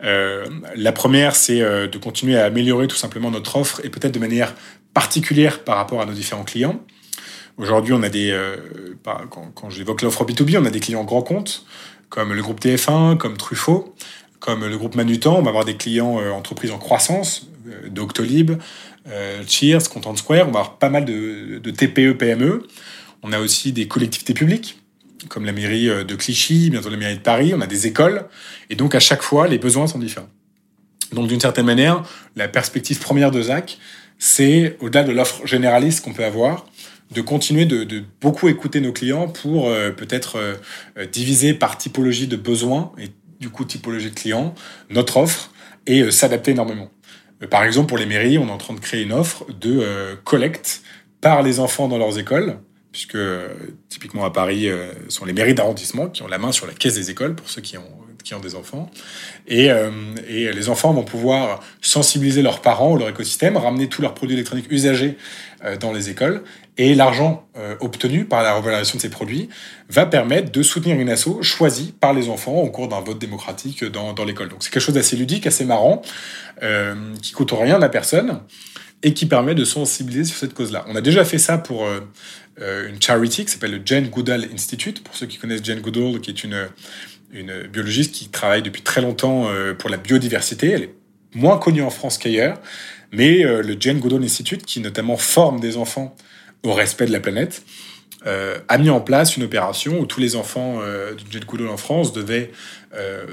euh, 0.04 0.46
La 0.76 0.92
première, 0.92 1.36
c'est 1.36 1.62
euh, 1.62 1.88
de 1.88 1.98
continuer 1.98 2.38
à 2.38 2.46
améliorer 2.46 2.88
tout 2.88 2.96
simplement 2.96 3.32
notre 3.32 3.56
offre 3.56 3.82
et 3.84 3.90
peut-être 3.90 4.14
de 4.14 4.20
manière 4.20 4.54
particulière 4.94 5.64
par 5.64 5.78
rapport 5.78 6.00
à 6.02 6.06
nos 6.06 6.14
différents 6.14 6.44
clients. 6.44 6.80
Aujourd'hui, 7.58 7.94
on 7.94 8.04
a 8.04 8.10
des, 8.10 8.34
quand, 9.04 9.52
quand 9.54 9.70
j'évoque 9.70 10.02
l'offre 10.02 10.24
B2B, 10.24 10.58
on 10.58 10.66
a 10.66 10.70
des 10.70 10.80
clients 10.80 11.04
grands 11.04 11.22
comptes, 11.22 11.66
comme 12.08 12.34
le 12.34 12.42
groupe 12.42 12.62
TF1, 12.62 13.18
comme 13.18 13.36
Truffaut, 13.36 13.94
comme 14.40 14.66
le 14.66 14.78
groupe 14.78 14.96
Manutan. 14.96 15.38
On 15.38 15.42
va 15.42 15.50
avoir 15.50 15.66
des 15.66 15.76
clients 15.76 16.20
entreprises 16.32 16.72
en 16.72 16.78
croissance, 16.78 17.50
Doctolib, 17.90 18.54
Cheers, 19.46 19.90
Content 19.92 20.16
Square. 20.16 20.48
On 20.48 20.52
va 20.52 20.60
avoir 20.60 20.78
pas 20.78 20.90
mal 20.90 21.04
de, 21.04 21.60
de 21.60 21.72
TPE, 21.72 22.14
PME. 22.14 22.66
On 23.24 23.34
a 23.34 23.40
aussi 23.40 23.74
des 23.74 23.90
collectivités 23.90 24.34
publiques, 24.34 24.80
comme 25.28 25.46
la 25.46 25.52
mairie 25.52 25.88
de 25.88 26.16
Clichy, 26.16 26.70
bientôt 26.70 26.90
la 26.90 26.98
mairie 26.98 27.18
de 27.18 27.22
Paris. 27.22 27.54
On 27.56 27.62
a 27.62 27.68
des 27.68 27.88
écoles. 27.88 28.26
Et 28.70 28.76
donc, 28.76 28.96
à 28.96 29.00
chaque 29.00 29.22
fois, 29.22 29.48
les 29.48 29.58
besoins 29.58 29.88
sont 29.88 30.00
différents. 30.00 30.30
Donc, 31.14 31.28
d'une 31.28 31.40
certaine 31.40 31.66
manière, 31.66 32.04
la 32.36 32.48
perspective 32.48 33.00
première 33.00 33.32
de 33.32 33.42
Zach, 33.42 33.78
c'est, 34.20 34.78
au-delà 34.82 35.04
de 35.04 35.12
l'offre 35.12 35.46
généraliste 35.48 36.04
qu'on 36.04 36.14
peut 36.14 36.26
avoir, 36.26 36.66
de 37.12 37.22
continuer 37.22 37.66
de, 37.66 38.04
beaucoup 38.22 38.50
écouter 38.50 38.82
nos 38.82 38.92
clients 38.92 39.28
pour 39.28 39.68
euh, 39.68 39.92
peut-être 39.92 40.38
euh, 40.38 41.06
diviser 41.12 41.54
par 41.54 41.78
typologie 41.78 42.28
de 42.28 42.36
besoins 42.36 42.92
et 43.00 43.10
du 43.40 43.50
coup 43.50 43.66
typologie 43.66 44.12
de 44.12 44.16
clients 44.16 44.54
notre 44.90 45.18
offre 45.18 45.52
et 45.88 46.02
euh, 46.02 46.12
s'adapter 46.12 46.52
énormément. 46.52 46.92
par 47.50 47.64
exemple, 47.64 47.88
pour 47.88 47.98
les 47.98 48.06
mairies, 48.06 48.38
on 48.38 48.48
est 48.48 48.52
en 48.52 48.58
train 48.58 48.76
de 48.76 48.80
créer 48.80 49.02
une 49.02 49.14
offre 49.14 49.46
de 49.60 49.84
collecte 50.24 50.82
par 51.22 51.42
les 51.42 51.60
enfants 51.60 51.88
dans 51.88 51.98
leurs 51.98 52.20
écoles 52.20 52.60
puisque 52.92 53.18
typiquement 53.88 54.26
à 54.26 54.32
Paris, 54.32 54.68
ce 55.08 55.16
sont 55.16 55.26
les 55.26 55.34
mairies 55.34 55.54
d'arrondissement 55.54 56.08
qui 56.08 56.24
ont 56.24 56.28
la 56.28 56.38
main 56.38 56.52
sur 56.52 56.68
la 56.68 56.74
caisse 56.74 56.96
des 56.96 57.12
écoles 57.12 57.36
pour 57.36 57.50
ceux 57.50 57.62
qui 57.62 57.78
ont 57.78 58.00
qui 58.24 58.34
ont 58.34 58.40
des 58.40 58.56
enfants. 58.56 58.90
Et, 59.48 59.72
euh, 59.72 59.90
et, 60.28 60.52
les 60.52 60.70
enfants 60.70 60.94
vont 60.94 61.04
pouvoir 61.04 61.62
sensibiliser 61.82 62.42
leurs 62.42 62.62
parents 62.62 62.94
ou 62.94 62.98
leur 62.98 63.10
écosystème, 63.10 63.58
ramener 63.58 63.88
tous 63.88 64.02
leurs 64.02 64.14
produits 64.14 64.36
électroniques 64.36 64.68
usagés 64.70 65.18
euh, 65.64 65.78
dans 65.78 65.92
les 65.92 66.10
écoles. 66.10 66.44
Et 66.78 66.96
l'argent 66.96 67.48
euh, 67.58 67.76
obtenu 67.82 68.26
par 68.26 68.44
la 68.44 68.54
revalorisation 68.54 68.98
de 68.98 69.02
ces 69.02 69.10
produits 69.10 69.50
va 69.90 70.06
permettre 70.06 70.52
de 70.52 70.64
soutenir 70.64 70.98
une 71.00 71.10
asso 71.10 71.42
choisie 71.42 71.94
par 72.00 72.14
les 72.14 72.30
enfants 72.30 72.56
au 72.56 72.70
cours 72.70 72.88
d'un 72.88 73.02
vote 73.02 73.20
démocratique 73.20 73.84
dans, 73.84 74.14
dans 74.14 74.24
l'école. 74.24 74.50
Donc 74.50 74.64
c'est 74.64 74.72
quelque 74.72 74.84
chose 74.84 74.96
d'assez 74.96 75.18
ludique, 75.18 75.46
assez 75.48 75.66
marrant, 75.66 76.02
qui 77.22 77.32
coûte 77.32 77.54
rien 77.54 77.82
à 77.82 77.90
personne 77.90 78.42
et 79.02 79.14
qui 79.14 79.26
permet 79.26 79.56
de 79.56 79.64
sensibiliser 79.64 80.26
sur 80.26 80.38
cette 80.38 80.54
cause-là. 80.54 80.86
On 80.90 80.96
a 80.96 81.02
déjà 81.02 81.24
fait 81.24 81.38
ça 81.38 81.58
pour 81.58 81.88
une 82.60 83.02
charity 83.02 83.46
qui 83.46 83.52
s'appelle 83.52 83.72
le 83.72 83.82
Jane 83.86 84.10
Goodall 84.10 84.48
Institute, 84.54 85.04
pour 85.04 85.16
ceux 85.16 85.26
qui 85.28 85.38
connaissent 85.38 85.64
Jane 85.64 85.80
Goodall, 85.80 86.20
qui 86.20 86.30
est 86.30 86.44
une, 86.44 86.68
une 87.32 87.68
biologiste 87.68 88.14
qui 88.14 88.30
travaille 88.30 88.62
depuis 88.62 88.82
très 88.82 89.02
longtemps 89.02 89.50
euh, 89.50 89.74
pour 89.74 89.90
la 89.90 89.98
biodiversité. 89.98 90.72
Elle 90.72 90.84
est 90.84 90.96
moins 91.34 91.58
connue 91.58 91.82
en 91.82 91.90
France 91.90 92.18
qu'ailleurs, 92.18 92.60
mais 93.12 93.46
euh, 93.46 93.62
le 93.62 93.76
Jane 93.80 94.00
Goodall 94.00 94.24
Institute, 94.24 94.66
qui 94.66 94.80
notamment 94.80 95.18
forme 95.18 95.60
des 95.60 95.78
enfants 95.78 96.16
au 96.64 96.74
respect 96.74 97.06
de 97.06 97.12
la 97.12 97.20
planète, 97.20 97.64
euh, 97.64 97.99
a 98.26 98.78
mis 98.78 98.90
en 98.90 99.00
place 99.00 99.38
une 99.38 99.44
opération 99.44 100.00
où 100.00 100.06
tous 100.06 100.20
les 100.20 100.36
enfants 100.36 100.80
du 101.18 101.24
Jane 101.32 101.46
Goodall 101.46 101.70
en 101.70 101.78
France 101.78 102.12
devaient 102.12 102.52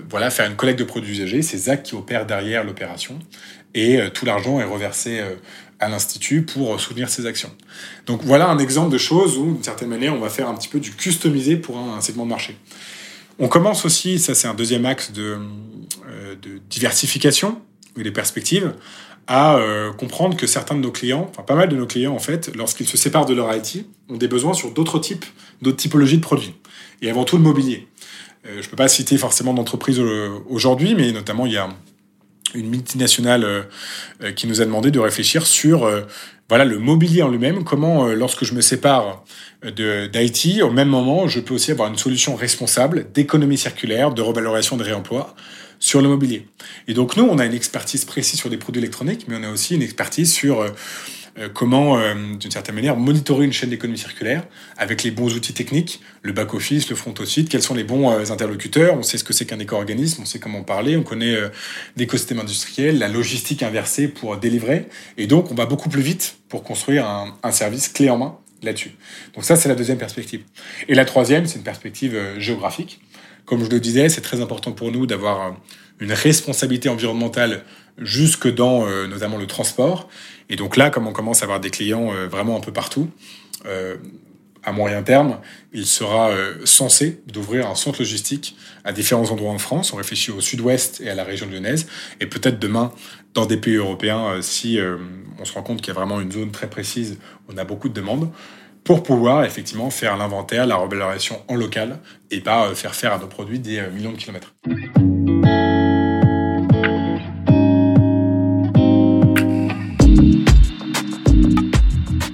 voilà, 0.08 0.30
faire 0.30 0.48
une 0.48 0.56
collecte 0.56 0.78
de 0.78 0.84
produits 0.84 1.12
usagés. 1.12 1.42
C'est 1.42 1.58
Zach 1.58 1.82
qui 1.82 1.94
opère 1.94 2.24
derrière 2.26 2.62
l'opération. 2.62 3.18
Et 3.74 3.98
tout 4.14 4.24
l'argent 4.24 4.60
est 4.60 4.64
reversé 4.64 5.20
à 5.80 5.88
l'Institut 5.88 6.42
pour 6.42 6.80
soutenir 6.80 7.08
ces 7.08 7.26
actions. 7.26 7.50
Donc 8.06 8.22
voilà 8.22 8.48
un 8.48 8.58
exemple 8.58 8.92
de 8.92 8.98
choses 8.98 9.36
où, 9.36 9.54
d'une 9.54 9.62
certaine 9.62 9.88
manière, 9.88 10.14
on 10.14 10.20
va 10.20 10.30
faire 10.30 10.48
un 10.48 10.54
petit 10.54 10.68
peu 10.68 10.80
du 10.80 10.92
customisé 10.92 11.56
pour 11.56 11.78
un 11.78 12.00
segment 12.00 12.24
de 12.24 12.30
marché. 12.30 12.56
On 13.38 13.48
commence 13.48 13.84
aussi, 13.84 14.18
ça 14.18 14.34
c'est 14.34 14.48
un 14.48 14.54
deuxième 14.54 14.86
axe 14.86 15.12
de, 15.12 15.36
euh, 16.08 16.34
de 16.40 16.60
diversification 16.70 17.60
des 18.02 18.10
perspectives, 18.10 18.74
à 19.26 19.56
euh, 19.56 19.92
comprendre 19.92 20.36
que 20.36 20.46
certains 20.46 20.74
de 20.74 20.80
nos 20.80 20.92
clients, 20.92 21.26
enfin 21.30 21.42
pas 21.42 21.54
mal 21.54 21.68
de 21.68 21.76
nos 21.76 21.86
clients 21.86 22.14
en 22.14 22.18
fait, 22.18 22.54
lorsqu'ils 22.54 22.86
se 22.86 22.96
séparent 22.96 23.26
de 23.26 23.34
leur 23.34 23.54
IT, 23.54 23.86
ont 24.08 24.16
des 24.16 24.28
besoins 24.28 24.54
sur 24.54 24.70
d'autres 24.70 24.98
types, 24.98 25.24
d'autres 25.62 25.76
typologies 25.76 26.18
de 26.18 26.22
produits. 26.22 26.54
Et 27.02 27.10
avant 27.10 27.24
tout 27.24 27.36
le 27.36 27.42
mobilier. 27.42 27.88
Euh, 28.46 28.60
je 28.60 28.66
ne 28.66 28.70
peux 28.70 28.76
pas 28.76 28.88
citer 28.88 29.18
forcément 29.18 29.52
d'entreprise 29.54 30.00
aujourd'hui, 30.48 30.94
mais 30.94 31.12
notamment 31.12 31.46
il 31.46 31.52
y 31.52 31.56
a 31.56 31.68
une 32.54 32.70
multinationale 32.70 33.66
qui 34.34 34.46
nous 34.46 34.62
a 34.62 34.64
demandé 34.64 34.90
de 34.90 35.00
réfléchir 35.00 35.46
sur 35.46 35.90
voilà 36.48 36.64
le 36.64 36.78
mobilier 36.78 37.22
en 37.22 37.28
lui-même, 37.28 37.64
comment 37.64 38.06
lorsque 38.06 38.44
je 38.44 38.54
me 38.54 38.62
sépare 38.62 39.24
d'IT, 39.62 40.62
au 40.62 40.70
même 40.70 40.88
moment, 40.88 41.26
je 41.26 41.40
peux 41.40 41.52
aussi 41.52 41.72
avoir 41.72 41.88
une 41.88 41.98
solution 41.98 42.34
responsable 42.34 43.08
d'économie 43.12 43.58
circulaire, 43.58 44.14
de 44.14 44.22
revalorisation 44.22 44.78
de 44.78 44.84
réemploi 44.84 45.34
sur 45.78 46.02
le 46.02 46.08
mobilier. 46.08 46.46
Et 46.88 46.94
donc 46.94 47.16
nous, 47.16 47.24
on 47.24 47.38
a 47.38 47.46
une 47.46 47.54
expertise 47.54 48.04
précise 48.04 48.38
sur 48.38 48.50
des 48.50 48.56
produits 48.56 48.80
électroniques, 48.80 49.26
mais 49.28 49.36
on 49.38 49.42
a 49.42 49.50
aussi 49.50 49.74
une 49.74 49.82
expertise 49.82 50.32
sur 50.32 50.60
euh, 50.60 50.68
euh, 51.38 51.48
comment, 51.52 51.98
euh, 51.98 52.14
d'une 52.38 52.50
certaine 52.50 52.74
manière, 52.74 52.96
monitorer 52.96 53.44
une 53.44 53.52
chaîne 53.52 53.70
d'économie 53.70 53.98
circulaire 53.98 54.44
avec 54.78 55.02
les 55.02 55.10
bons 55.10 55.34
outils 55.34 55.52
techniques, 55.52 56.00
le 56.22 56.32
back-office, 56.32 56.88
le 56.88 56.96
front-office, 56.96 57.48
quels 57.48 57.62
sont 57.62 57.74
les 57.74 57.84
bons 57.84 58.08
interlocuteurs, 58.30 58.94
on 58.96 59.02
sait 59.02 59.18
ce 59.18 59.24
que 59.24 59.32
c'est 59.32 59.44
qu'un 59.44 59.58
éco-organisme, 59.58 60.22
on 60.22 60.24
sait 60.24 60.38
comment 60.38 60.62
parler, 60.62 60.96
on 60.96 61.02
connaît 61.02 61.36
l'écosystème 61.96 62.40
industriel, 62.40 62.98
la 62.98 63.08
logistique 63.08 63.62
inversée 63.62 64.08
pour 64.08 64.36
délivrer, 64.38 64.86
et 65.18 65.26
donc 65.26 65.52
on 65.52 65.54
va 65.54 65.66
beaucoup 65.66 65.88
plus 65.88 66.02
vite 66.02 66.38
pour 66.48 66.62
construire 66.62 67.06
un, 67.06 67.36
un 67.42 67.52
service 67.52 67.88
clé 67.88 68.08
en 68.10 68.18
main 68.18 68.38
là-dessus. 68.62 68.92
Donc 69.34 69.44
ça, 69.44 69.56
c'est 69.56 69.68
la 69.68 69.74
deuxième 69.74 69.98
perspective. 69.98 70.42
Et 70.88 70.94
la 70.94 71.04
troisième, 71.04 71.46
c'est 71.46 71.58
une 71.58 71.64
perspective 71.64 72.18
géographique. 72.38 73.00
Comme 73.46 73.64
je 73.64 73.70
le 73.70 73.80
disais, 73.80 74.08
c'est 74.08 74.20
très 74.20 74.40
important 74.40 74.72
pour 74.72 74.92
nous 74.92 75.06
d'avoir 75.06 75.40
euh, 75.40 75.50
une 76.00 76.12
responsabilité 76.12 76.88
environnementale 76.88 77.62
jusque 77.96 78.52
dans 78.52 78.86
euh, 78.86 79.06
notamment 79.06 79.38
le 79.38 79.46
transport. 79.46 80.08
Et 80.50 80.56
donc 80.56 80.76
là, 80.76 80.90
comme 80.90 81.06
on 81.06 81.12
commence 81.12 81.40
à 81.42 81.44
avoir 81.44 81.60
des 81.60 81.70
clients 81.70 82.12
vraiment 82.30 82.56
un 82.56 82.60
peu 82.60 82.72
partout, 82.72 83.10
à 84.62 84.70
moyen 84.70 85.02
terme, 85.02 85.40
il 85.72 85.86
sera 85.86 86.30
censé 86.64 87.20
d'ouvrir 87.26 87.68
un 87.68 87.74
centre 87.74 87.98
logistique 87.98 88.56
à 88.84 88.92
différents 88.92 89.28
endroits 89.32 89.50
en 89.50 89.58
France. 89.58 89.92
On 89.92 89.96
réfléchit 89.96 90.30
au 90.30 90.40
sud-ouest 90.40 91.00
et 91.00 91.10
à 91.10 91.16
la 91.16 91.24
région 91.24 91.48
lyonnaise. 91.50 91.88
Et 92.20 92.26
peut-être 92.26 92.60
demain, 92.60 92.92
dans 93.34 93.44
des 93.44 93.56
pays 93.56 93.74
européens, 93.74 94.40
si 94.40 94.78
on 95.40 95.44
se 95.44 95.52
rend 95.52 95.64
compte 95.64 95.80
qu'il 95.80 95.88
y 95.88 95.90
a 95.90 95.94
vraiment 95.98 96.20
une 96.20 96.30
zone 96.30 96.52
très 96.52 96.70
précise, 96.70 97.18
on 97.48 97.56
a 97.56 97.64
beaucoup 97.64 97.88
de 97.88 97.94
demandes 97.94 98.30
pour 98.86 99.02
pouvoir 99.02 99.44
effectivement 99.44 99.90
faire 99.90 100.16
l'inventaire, 100.16 100.64
la 100.64 100.76
revalorisation 100.76 101.42
en 101.48 101.56
local 101.56 101.98
et 102.30 102.40
pas 102.40 102.68
euh, 102.68 102.74
faire 102.76 102.94
faire 102.94 103.12
à 103.12 103.18
nos 103.18 103.26
produits 103.26 103.58
des 103.58 103.80
euh, 103.80 103.90
millions 103.90 104.12
de 104.12 104.16
kilomètres. 104.16 104.54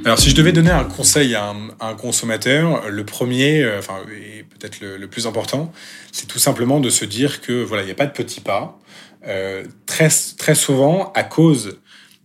Alors 0.05 0.19
si 0.19 0.29
je 0.29 0.35
devais 0.35 0.53
donner 0.53 0.71
un 0.71 0.85
conseil 0.85 1.35
à 1.35 1.55
un, 1.81 1.95
consommateur, 1.95 2.87
le 2.91 3.05
premier, 3.07 3.63
euh, 3.63 3.81
et 4.15 4.43
peut-être 4.43 4.81
le, 4.83 5.07
plus 5.07 5.27
important, 5.27 5.73
c'est 6.11 6.27
tout 6.27 6.39
simplement 6.39 6.81
de 6.81 6.91
se 6.91 7.07
dire 7.07 7.41
que 7.41 7.63
voilà, 7.65 7.83
il 7.83 7.87
n'y 7.87 7.93
a 7.93 7.95
pas 7.95 8.07
de 8.07 8.13
petits 8.13 8.43
pas. 8.43 8.79
très, 9.87 10.55
souvent, 10.55 11.13
à 11.15 11.23
cause 11.23 11.79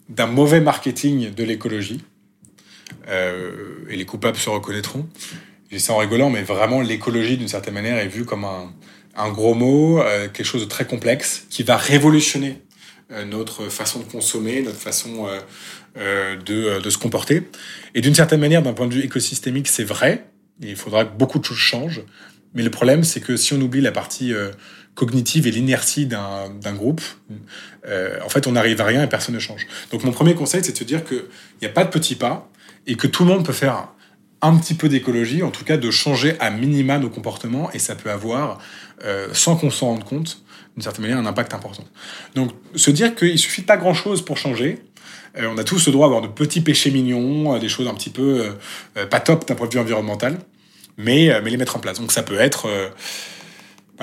d'un 0.10 0.26
mauvais 0.26 0.60
marketing 0.60 1.34
de 1.34 1.44
l'écologie, 1.46 2.04
et 3.08 3.96
les 3.96 4.06
coupables 4.06 4.38
se 4.38 4.50
reconnaîtront. 4.50 5.08
J'ai 5.72 5.80
ça 5.80 5.94
en 5.94 5.98
rigolant, 5.98 6.30
mais 6.30 6.44
vraiment 6.44 6.82
l'écologie, 6.82 7.38
d'une 7.38 7.50
certaine 7.50 7.74
manière, 7.74 7.98
est 7.98 8.08
vue 8.08 8.24
comme 8.24 8.46
un, 8.46 8.72
un 9.18 9.30
gros 9.30 9.54
mot, 9.54 10.00
euh, 10.00 10.28
quelque 10.30 10.46
chose 10.46 10.62
de 10.62 10.68
très 10.68 10.86
complexe, 10.86 11.46
qui 11.50 11.64
va 11.64 11.76
révolutionner 11.76 12.62
euh, 13.12 13.26
notre 13.26 13.68
façon 13.70 14.00
de 14.00 14.06
consommer, 14.06 14.62
notre 14.62 14.78
façon 14.78 15.28
de, 15.96 16.80
de, 16.80 16.90
se 16.90 16.98
comporter. 16.98 17.44
Et 17.96 18.02
d'une 18.02 18.16
certaine 18.16 18.40
manière, 18.40 18.62
d'un 18.62 18.74
point 18.74 18.88
de 18.88 18.94
vue 18.94 19.04
écosystémique, 19.04 19.68
c'est 19.68 19.84
vrai. 19.84 20.26
Il 20.62 20.76
faudra 20.76 21.06
que 21.06 21.18
beaucoup 21.18 21.40
de 21.40 21.46
choses 21.46 21.58
changent. 21.58 22.04
Mais 22.54 22.64
le 22.64 22.70
problème, 22.70 23.04
c'est 23.04 23.20
que 23.20 23.36
si 23.36 23.54
on 23.54 23.62
oublie 23.62 23.82
la 23.82 23.92
partie 23.92 24.34
cognitive 24.96 25.48
et 25.48 25.52
l'inertie 25.52 26.06
d'un 26.06 26.74
groupe, 26.74 27.02
en 27.86 28.30
fait, 28.30 28.48
on 28.48 28.54
n'arrive 28.54 28.80
à 28.80 28.86
rien 28.86 29.04
et 29.04 29.08
personne 29.08 29.36
ne 29.36 29.40
change. 29.40 29.68
Donc 29.92 30.04
mon 30.04 30.12
premier 30.12 30.34
conseil, 30.36 30.64
c'est 30.64 30.72
de 30.72 30.78
se 30.78 30.84
dire 30.84 31.04
qu'il 31.04 31.24
n'y 31.62 31.68
a 31.68 31.72
pas 31.72 31.84
de 31.84 31.90
petits 31.90 32.16
pas 32.16 32.50
et 32.88 32.96
que 32.96 33.06
tout 33.06 33.24
le 33.24 33.30
monde 33.30 33.46
peut 33.46 33.54
faire 33.54 33.90
un 34.42 34.56
petit 34.56 34.74
peu 34.74 34.88
d'écologie, 34.90 35.44
en 35.44 35.52
tout 35.52 35.66
cas 35.66 35.78
de 35.78 35.92
changer 35.92 36.40
à 36.40 36.50
minima 36.50 37.00
nos 37.00 37.10
comportements, 37.10 37.72
et 37.72 37.80
ça 37.80 37.96
peut 37.96 38.12
avoir, 38.12 38.60
euh, 39.04 39.28
sans 39.34 39.56
qu'on 39.56 39.70
s'en 39.70 39.88
rende 39.88 40.04
compte, 40.04 40.42
d'une 40.76 40.84
certaine 40.84 41.04
manière, 41.04 41.18
un 41.18 41.26
impact 41.26 41.54
important. 41.54 41.84
Donc 42.36 42.52
se 42.76 42.92
dire 42.92 43.16
qu'il 43.16 43.38
suffit 43.40 43.64
pas 43.64 43.78
grand-chose 43.78 44.24
pour 44.24 44.38
changer, 44.38 44.80
euh, 45.38 45.50
on 45.52 45.58
a 45.58 45.64
tous 45.64 45.88
le 45.88 45.92
droit 45.92 46.08
d'avoir 46.08 46.22
de 46.22 46.28
petits 46.28 46.62
péchés 46.62 46.92
mignons, 46.92 47.56
euh, 47.56 47.60
des 47.60 47.70
choses 47.70 47.88
un 47.88 47.96
petit 47.96 48.12
peu 48.12 48.56
pas 49.10 49.20
top 49.20 49.48
d'un 49.48 49.56
point 49.56 49.68
de 49.68 49.74
vue 49.74 49.80
environnemental, 49.80 50.38
mais, 50.98 51.32
mais 51.44 51.50
les 51.50 51.58
mettre 51.58 51.76
en 51.76 51.80
place. 51.80 52.00
Donc 52.00 52.12
ça 52.12 52.24
peut 52.24 52.40
être 52.40 52.68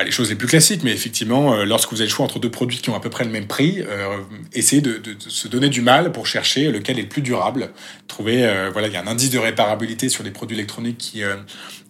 les 0.03 0.11
choses 0.11 0.29
les 0.29 0.35
plus 0.35 0.49
classiques, 0.49 0.83
mais 0.83 0.91
effectivement, 0.91 1.55
euh, 1.55 1.65
lorsque 1.65 1.91
vous 1.91 2.01
avez 2.01 2.09
le 2.09 2.13
choix 2.13 2.25
entre 2.25 2.41
deux 2.41 2.51
produits 2.51 2.79
qui 2.79 2.91
ont 2.91 2.97
à 2.97 3.01
peu 3.01 3.11
près 3.11 3.25
le 3.25 3.31
même 3.31 3.47
prix, 3.47 3.81
euh, 3.81 4.19
essayez 4.53 4.83
de, 4.83 5.01
se 5.19 5.47
donner 5.47 5.69
du 5.69 5.83
mal 5.83 6.11
pour 6.11 6.27
chercher 6.27 6.73
lequel 6.73 6.99
est 6.99 7.03
le 7.03 7.09
plus 7.09 7.23
durable. 7.23 7.71
Trouver, 8.09 8.45
euh, 8.45 8.71
voilà, 8.73 8.89
il 8.89 8.95
y 8.95 8.97
a 8.97 9.03
un 9.03 9.07
indice 9.07 9.31
de 9.31 9.39
réparabilité 9.39 10.09
sur 10.09 10.25
les 10.25 10.33
produits 10.33 10.57
électroniques 10.57 10.99
qui, 10.99 11.23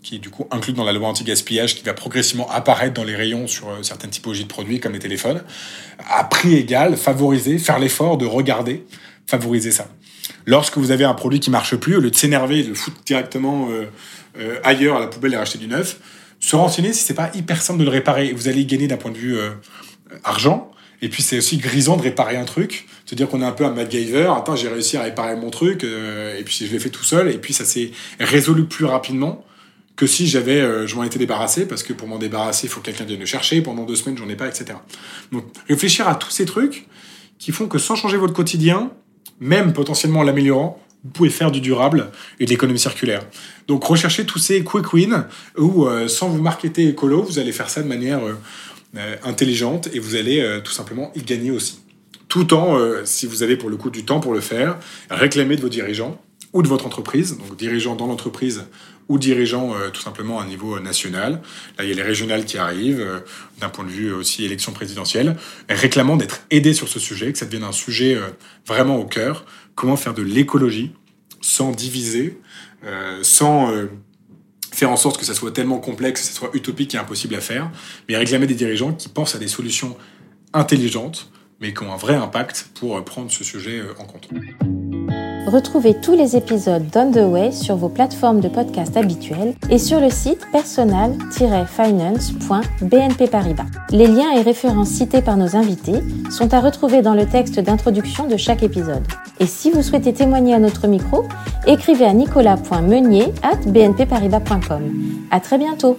qui 0.02 0.16
est 0.16 0.18
du 0.18 0.28
coup 0.28 0.46
inclus 0.50 0.74
dans 0.74 0.84
la 0.84 0.92
loi 0.92 1.08
anti-gaspillage, 1.08 1.76
qui 1.76 1.82
va 1.82 1.94
progressivement 1.94 2.50
apparaître 2.50 2.92
dans 2.92 3.04
les 3.04 3.16
rayons 3.16 3.46
sur 3.46 3.68
certaines 3.82 4.10
typologies 4.10 4.44
de 4.44 4.48
produits 4.48 4.80
comme 4.80 4.92
les 4.92 4.98
téléphones. 4.98 5.42
À 6.10 6.24
prix 6.24 6.56
égal, 6.56 6.98
favoriser, 6.98 7.56
faire 7.56 7.78
l'effort 7.78 8.18
de 8.18 8.26
regarder, 8.26 8.84
favoriser 9.26 9.70
ça. 9.70 9.88
lorsque 10.46 10.76
vous 10.76 10.90
avez 10.90 11.04
un 11.04 11.14
produit 11.14 11.40
qui 11.40 11.50
marche 11.50 11.74
plus, 11.76 11.96
au 11.96 12.00
lieu 12.00 12.10
de 12.10 12.16
s'énerver 12.16 12.62
de 12.64 12.68
le 12.68 12.74
foutre 12.74 13.02
directement 13.06 13.68
ailleurs 14.62 14.96
à 14.96 15.00
la 15.00 15.06
poubelle 15.06 15.32
et 15.32 15.36
racheter 15.36 15.58
du 15.58 15.68
neuf, 15.68 15.98
se 16.44 16.57
renseigner 16.57 16.92
si 16.92 17.04
c'est 17.04 17.14
pas 17.14 17.30
hyper 17.35 17.62
simple 17.62 17.80
de 17.80 17.85
le 17.85 17.90
réparer. 17.90 18.33
Vous 18.33 18.48
allez 18.48 18.64
gagner 18.64 18.87
d'un 18.87 18.96
point 18.96 19.11
de 19.11 19.16
vue 19.16 19.38
argent, 20.22 20.70
et 21.04 21.09
puis 21.09 21.22
c'est 21.22 21.37
aussi 21.37 21.59
grisant 21.59 21.98
de 21.98 22.02
réparer 22.02 22.37
un 22.38 22.46
truc, 22.46 22.87
se 23.04 23.14
dire 23.14 23.28
qu'on 23.28 23.42
est 23.42 23.44
un 23.44 23.52
peu 23.52 23.66
un 23.66 23.70
MacGyver. 23.70 24.33
Attends, 24.37 24.57
j'ai 24.57 24.68
réussi 24.68 24.96
à 24.96 25.02
réparer 25.02 25.37
mon 25.37 25.50
truc, 25.50 25.85
euh, 25.85 26.38
et 26.38 26.42
puis 26.44 26.64
je 26.66 26.72
l'ai 26.72 26.78
fait 26.78 26.88
tout 26.88 27.04
seul, 27.04 27.30
et 27.30 27.37
puis 27.37 27.52
ça 27.52 27.66
s'est 27.66 27.90
résolu 28.18 28.64
plus 28.64 28.87
rapidement 28.87 29.44
que 29.96 30.07
si 30.07 30.26
j'avais, 30.26 30.61
euh, 30.61 30.87
je 30.87 30.96
m'en 30.96 31.04
étais 31.04 31.18
débarrassé, 31.18 31.66
parce 31.66 31.83
que 31.83 31.92
pour 31.92 32.09
m'en 32.09 32.18
débarrasser, 32.18 32.68
il 32.68 32.70
faut 32.70 32.80
que 32.80 32.87
quelqu'un 32.87 33.04
vienne 33.04 33.20
le 33.20 33.26
chercher. 33.26 33.61
Pendant 33.61 33.85
deux 33.85 33.96
semaines, 33.96 34.16
j'en 34.16 34.28
ai 34.30 34.35
pas, 34.35 34.48
etc. 34.48 34.78
Donc 35.30 35.44
réfléchir 35.68 36.09
à 36.09 36.14
tous 36.14 36.30
ces 36.30 36.46
trucs 36.46 36.88
qui 37.38 37.52
font 37.52 37.68
que 37.68 37.78
sans 37.78 37.96
changer 37.96 38.16
votre 38.16 38.33
quotidien, 38.33 38.90
même 39.40 39.74
potentiellement 39.74 40.20
en 40.20 40.24
l'améliorant, 40.24 40.80
vous 41.04 41.10
pouvez 41.10 41.30
faire 41.30 41.50
du 41.50 41.60
durable 41.60 42.10
et 42.40 42.46
de 42.46 42.50
l'économie 42.50 42.78
circulaire. 42.78 43.22
Donc 43.68 43.84
recherchez 43.84 44.24
tous 44.24 44.38
ces 44.38 44.64
quick 44.64 44.92
wins 44.92 45.26
où, 45.58 45.86
euh, 45.86 46.08
sans 46.08 46.28
vous 46.28 46.42
marketer 46.42 46.88
écolo, 46.88 47.22
vous 47.22 47.38
allez 47.38 47.52
faire 47.52 47.68
ça 47.68 47.82
de 47.82 47.88
manière 47.88 48.20
euh, 48.96 49.16
intelligente 49.24 49.88
et 49.92 49.98
vous 49.98 50.14
allez 50.14 50.40
euh, 50.40 50.60
tout 50.60 50.70
simplement 50.70 51.10
y 51.16 51.22
gagner 51.22 51.50
aussi. 51.50 51.80
Tout 52.28 52.54
en, 52.54 52.78
euh, 52.78 53.02
si 53.04 53.26
vous 53.26 53.42
avez 53.42 53.56
pour 53.56 53.68
le 53.68 53.76
coup 53.76 53.90
du 53.90 54.04
temps 54.04 54.20
pour 54.20 54.32
le 54.32 54.40
faire, 54.40 54.78
réclamer 55.10 55.56
de 55.56 55.62
vos 55.62 55.68
dirigeants 55.68 56.20
ou 56.52 56.62
de 56.62 56.68
votre 56.68 56.86
entreprise, 56.86 57.36
donc 57.36 57.56
dirigeants 57.56 57.96
dans 57.96 58.06
l'entreprise 58.06 58.66
ou 59.08 59.18
dirigeants 59.18 59.74
tout 59.92 60.00
simplement 60.00 60.40
à 60.40 60.46
niveau 60.46 60.80
national. 60.80 61.42
Là, 61.78 61.84
il 61.84 61.90
y 61.90 61.92
a 61.92 61.94
les 61.94 62.02
régionales 62.02 62.44
qui 62.44 62.58
arrivent, 62.58 63.06
d'un 63.60 63.68
point 63.68 63.84
de 63.84 63.90
vue 63.90 64.12
aussi 64.12 64.44
élection 64.44 64.72
présidentielle, 64.72 65.36
réclamant 65.68 66.16
d'être 66.16 66.42
aidés 66.50 66.72
sur 66.72 66.88
ce 66.88 66.98
sujet, 66.98 67.32
que 67.32 67.38
ça 67.38 67.44
devienne 67.44 67.64
un 67.64 67.72
sujet 67.72 68.18
vraiment 68.66 68.96
au 68.96 69.04
cœur. 69.04 69.44
Comment 69.74 69.96
faire 69.96 70.14
de 70.14 70.22
l'écologie 70.22 70.92
sans 71.42 71.72
diviser, 71.72 72.38
sans 73.22 73.70
faire 74.74 74.90
en 74.90 74.96
sorte 74.96 75.18
que 75.18 75.24
ça 75.24 75.34
soit 75.34 75.52
tellement 75.52 75.78
complexe, 75.78 76.22
que 76.22 76.26
ça 76.26 76.32
soit 76.32 76.50
utopique 76.52 76.94
et 76.94 76.98
impossible 76.98 77.34
à 77.36 77.40
faire, 77.40 77.70
mais 78.08 78.16
réclamer 78.16 78.46
des 78.46 78.54
dirigeants 78.54 78.92
qui 78.92 79.08
pensent 79.08 79.34
à 79.34 79.38
des 79.38 79.48
solutions 79.48 79.96
intelligentes, 80.52 81.30
mais 81.60 81.72
qui 81.72 81.82
ont 81.82 81.92
un 81.92 81.96
vrai 81.96 82.14
impact 82.14 82.70
pour 82.74 83.02
prendre 83.04 83.30
ce 83.30 83.44
sujet 83.44 83.78
euh, 83.78 83.94
en 83.98 84.04
compte. 84.04 84.28
Retrouvez 85.54 85.94
tous 85.94 86.16
les 86.16 86.34
épisodes 86.34 86.90
d'On 86.90 87.12
the 87.12 87.30
Way 87.30 87.52
sur 87.52 87.76
vos 87.76 87.88
plateformes 87.88 88.40
de 88.40 88.48
podcast 88.48 88.96
habituelles 88.96 89.54
et 89.70 89.78
sur 89.78 90.00
le 90.00 90.10
site 90.10 90.44
personal-finance.bnp 90.50 93.30
Paribas. 93.30 93.66
Les 93.90 94.08
liens 94.08 94.32
et 94.32 94.42
références 94.42 94.88
cités 94.88 95.22
par 95.22 95.36
nos 95.36 95.54
invités 95.54 96.02
sont 96.28 96.52
à 96.52 96.60
retrouver 96.60 97.02
dans 97.02 97.14
le 97.14 97.26
texte 97.26 97.60
d'introduction 97.60 98.26
de 98.26 98.36
chaque 98.36 98.64
épisode. 98.64 99.06
Et 99.38 99.46
si 99.46 99.70
vous 99.70 99.82
souhaitez 99.82 100.12
témoigner 100.12 100.54
à 100.54 100.58
notre 100.58 100.88
micro, 100.88 101.22
écrivez 101.68 102.04
à 102.04 102.14
nicolas.meunier 102.14 103.32
at 103.44 103.58
bnpparibas.com. 103.64 104.82
À 105.30 105.38
très 105.38 105.58
bientôt! 105.58 105.96